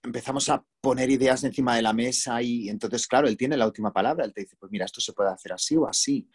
[0.04, 3.92] empezamos a poner ideas encima de la mesa y entonces, claro, él tiene la última
[3.92, 6.28] palabra, él te dice, pues mira, esto se puede hacer así o así.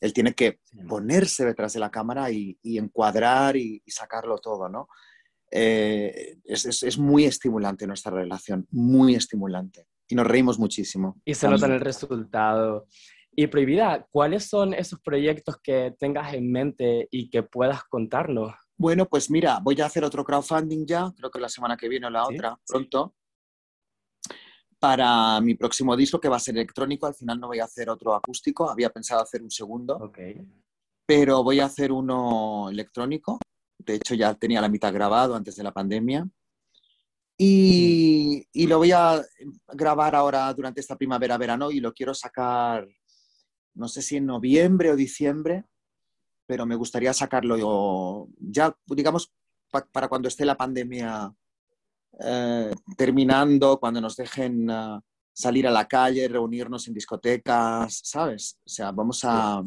[0.00, 4.88] Él tiene que ponerse detrás de la cámara y, encuadrar y, sacarlo todo, ¿no?
[5.50, 9.86] Eh, es, muy estimulante nuestra relación, muy estimulante.
[10.08, 11.20] Y nos reímos muchísimo.
[11.24, 12.86] Y se nota el resultado.
[13.30, 18.54] Y Prohibida, ¿cuáles son esos proyectos que tengas en mente y que puedas contarnos?
[18.78, 22.06] Bueno, pues mira, voy a hacer otro crowdfunding ya, creo que la semana que viene
[22.06, 23.14] o la otra, pronto,
[24.78, 27.06] para mi próximo disco que va a ser electrónico.
[27.06, 30.12] Al final no voy a hacer otro acústico, había pensado hacer un segundo,
[31.06, 33.38] pero voy a hacer uno electrónico.
[33.86, 36.28] De hecho, ya tenía la mitad grabado antes de la pandemia.
[37.38, 39.22] Y, y, lo voy a
[39.68, 42.88] grabar ahora durante esta primavera-verano y lo quiero sacar
[43.76, 45.64] no sé si en noviembre o diciembre,
[46.46, 49.32] pero me gustaría sacarlo ya, digamos,
[49.92, 51.32] para cuando esté la pandemia
[52.20, 55.00] eh, terminando, cuando nos dejen eh,
[55.32, 58.58] salir a la calle, reunirnos en discotecas, ¿sabes?
[58.64, 59.62] O sea, vamos a,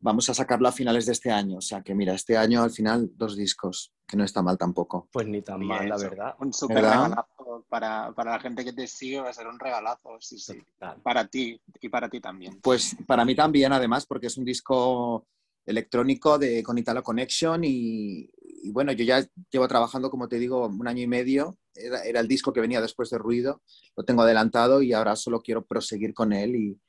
[0.00, 1.58] vamos a sacarlo a finales de este año.
[1.58, 5.08] O sea, que mira, este año al final dos discos, que no está mal tampoco.
[5.12, 6.34] Pues ni tan mal, la verdad.
[6.40, 7.38] Un súper regalazo
[7.68, 10.60] para, la gente que te sigue, va a ser un regalazo, sí, sí.
[11.02, 12.60] Para ti y para ti también.
[12.60, 15.26] Pues para mí también, además, porque es un disco
[15.66, 18.30] electrónico de, con Italo Connection y,
[18.72, 21.58] bueno, yo ya llevo trabajando, como te digo, un año y medio.
[21.74, 23.62] Era, el disco que venía después de Ruido.
[23.96, 26.80] Lo tengo adelantado y ahora solo quiero proseguir con él y,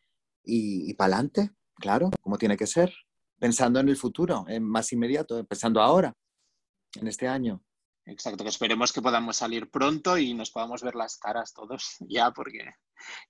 [0.43, 2.93] y, y para adelante, claro, como tiene que ser.
[3.39, 6.13] Pensando en el futuro, en más inmediato, pensando ahora
[6.95, 7.63] en este año.
[8.05, 12.31] Exacto, que esperemos que podamos salir pronto y nos podamos ver las caras todos ya,
[12.31, 12.73] porque...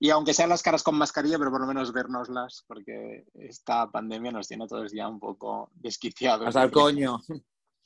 [0.00, 4.32] Y aunque sean las caras con mascarilla, pero por lo menos vernoslas, porque esta pandemia
[4.32, 6.48] nos tiene a todos ya un poco desquiciados.
[6.48, 7.20] Hasta el coño.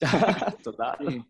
[0.62, 1.26] Total.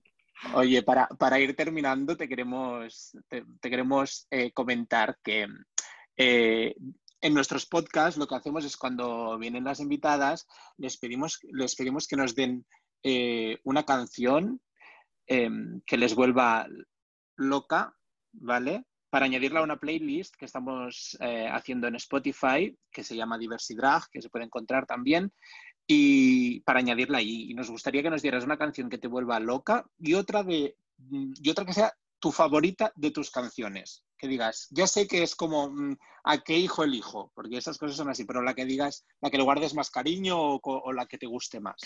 [0.54, 5.48] Oye, para, ir terminando, te queremos, te, queremos eh, comentar que
[6.16, 6.76] eh,
[7.24, 10.46] en nuestros podcasts lo que hacemos es cuando vienen las invitadas,
[10.76, 12.66] les pedimos, les pedimos que nos den
[13.02, 14.60] eh, una canción
[15.26, 16.66] em, que les vuelva
[17.36, 17.96] loca,
[18.32, 18.84] ¿vale?
[19.08, 24.10] Para añadirla a una playlist que estamos eh, haciendo en Spotify, que se llama Drag,
[24.10, 25.32] que se puede encontrar también,
[25.86, 27.50] y para añadirla ahí.
[27.50, 30.76] Y nos gustaría que nos dieras una canción que te vuelva loca y otra, de,
[31.10, 34.04] y otra que sea tu favorita de tus canciones.
[34.24, 37.98] Que digas, ya sé que es como mm, a qué hijo elijo, porque esas cosas
[37.98, 41.18] son así, pero la que digas, la que le guardes más cariño o la que
[41.18, 41.76] te guste más.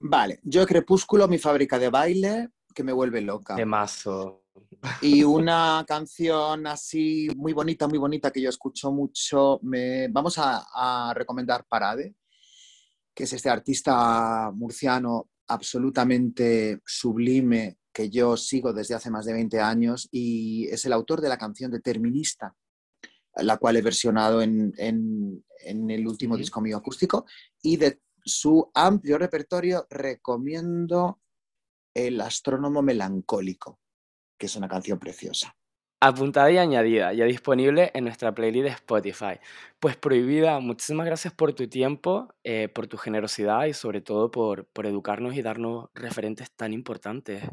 [0.00, 3.54] Vale, yo Crepúsculo, mi fábrica de baile, que me vuelve loca.
[3.54, 4.46] De mazo.
[5.00, 9.60] Y una canción así muy bonita, muy bonita que yo escucho mucho.
[9.62, 10.08] Me...
[10.08, 12.16] Vamos a, recomendar Parade,
[13.14, 19.60] que es este artista murciano absolutamente sublime que yo sigo desde hace más de 20
[19.60, 22.54] años y es el autor de la canción Determinista,
[23.36, 27.24] la cual he versionado en, el último disco mío acústico,
[27.62, 31.20] y de su amplio repertorio, recomiendo
[31.94, 33.78] El astrónomo melancólico,
[34.36, 35.56] que es una canción preciosa.
[36.00, 39.40] Apuntada y añadida, ya disponible en nuestra playlist de Spotify.
[39.78, 44.68] Pues Prohibida, muchísimas gracias por tu tiempo, eh, por tu generosidad y sobre todo por,
[44.82, 47.44] educarnos y darnos referentes tan importantes.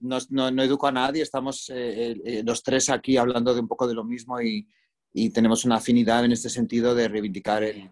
[0.00, 0.18] No,
[0.62, 4.04] educo a nadie, estamos eh, eh, los tres aquí hablando de un poco de lo
[4.04, 4.68] mismo y,
[5.12, 7.90] y tenemos una afinidad en este sentido de reivindicar el,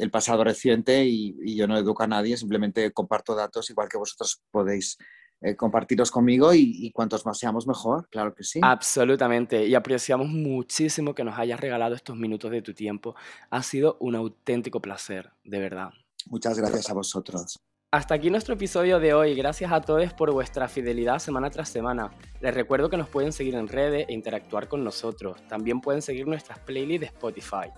[0.00, 4.42] el pasado reciente y, yo no educo a nadie, simplemente comparto datos igual que vosotros
[4.50, 4.96] podéis
[5.42, 8.60] eh, compartirlos conmigo y, cuantos más seamos mejor, claro que sí.
[8.62, 13.14] Absolutamente, y apreciamos muchísimo que nos hayas regalado estos minutos de tu tiempo.
[13.50, 15.90] Ha sido un auténtico placer, de verdad.
[16.26, 17.60] Muchas gracias a vosotros.
[17.92, 19.34] Hasta aquí nuestro episodio de hoy.
[19.34, 22.12] Gracias a todos por vuestra fidelidad semana tras semana.
[22.40, 25.42] Les recuerdo que nos pueden seguir en redes e interactuar con nosotros.
[25.48, 27.72] También pueden seguir nuestras playlists de Spotify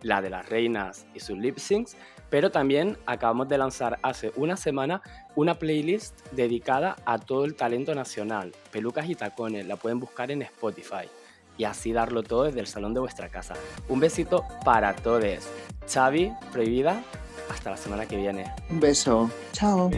[0.00, 1.96] la de las reinas y sus lip syncs,
[2.30, 5.02] pero también acabamos de lanzar hace una semana
[5.34, 10.42] una playlist dedicada a todo el talento nacional, pelucas y tacones, la pueden buscar en
[10.42, 11.08] Spotify
[11.56, 13.54] y así darlo todo desde el salón de vuestra casa.
[13.88, 15.48] Un besito para todos.
[15.92, 17.02] Xavi, prohibida.
[17.48, 18.52] Hasta la semana que viene.
[18.70, 19.30] Un beso.
[19.52, 19.90] Chao.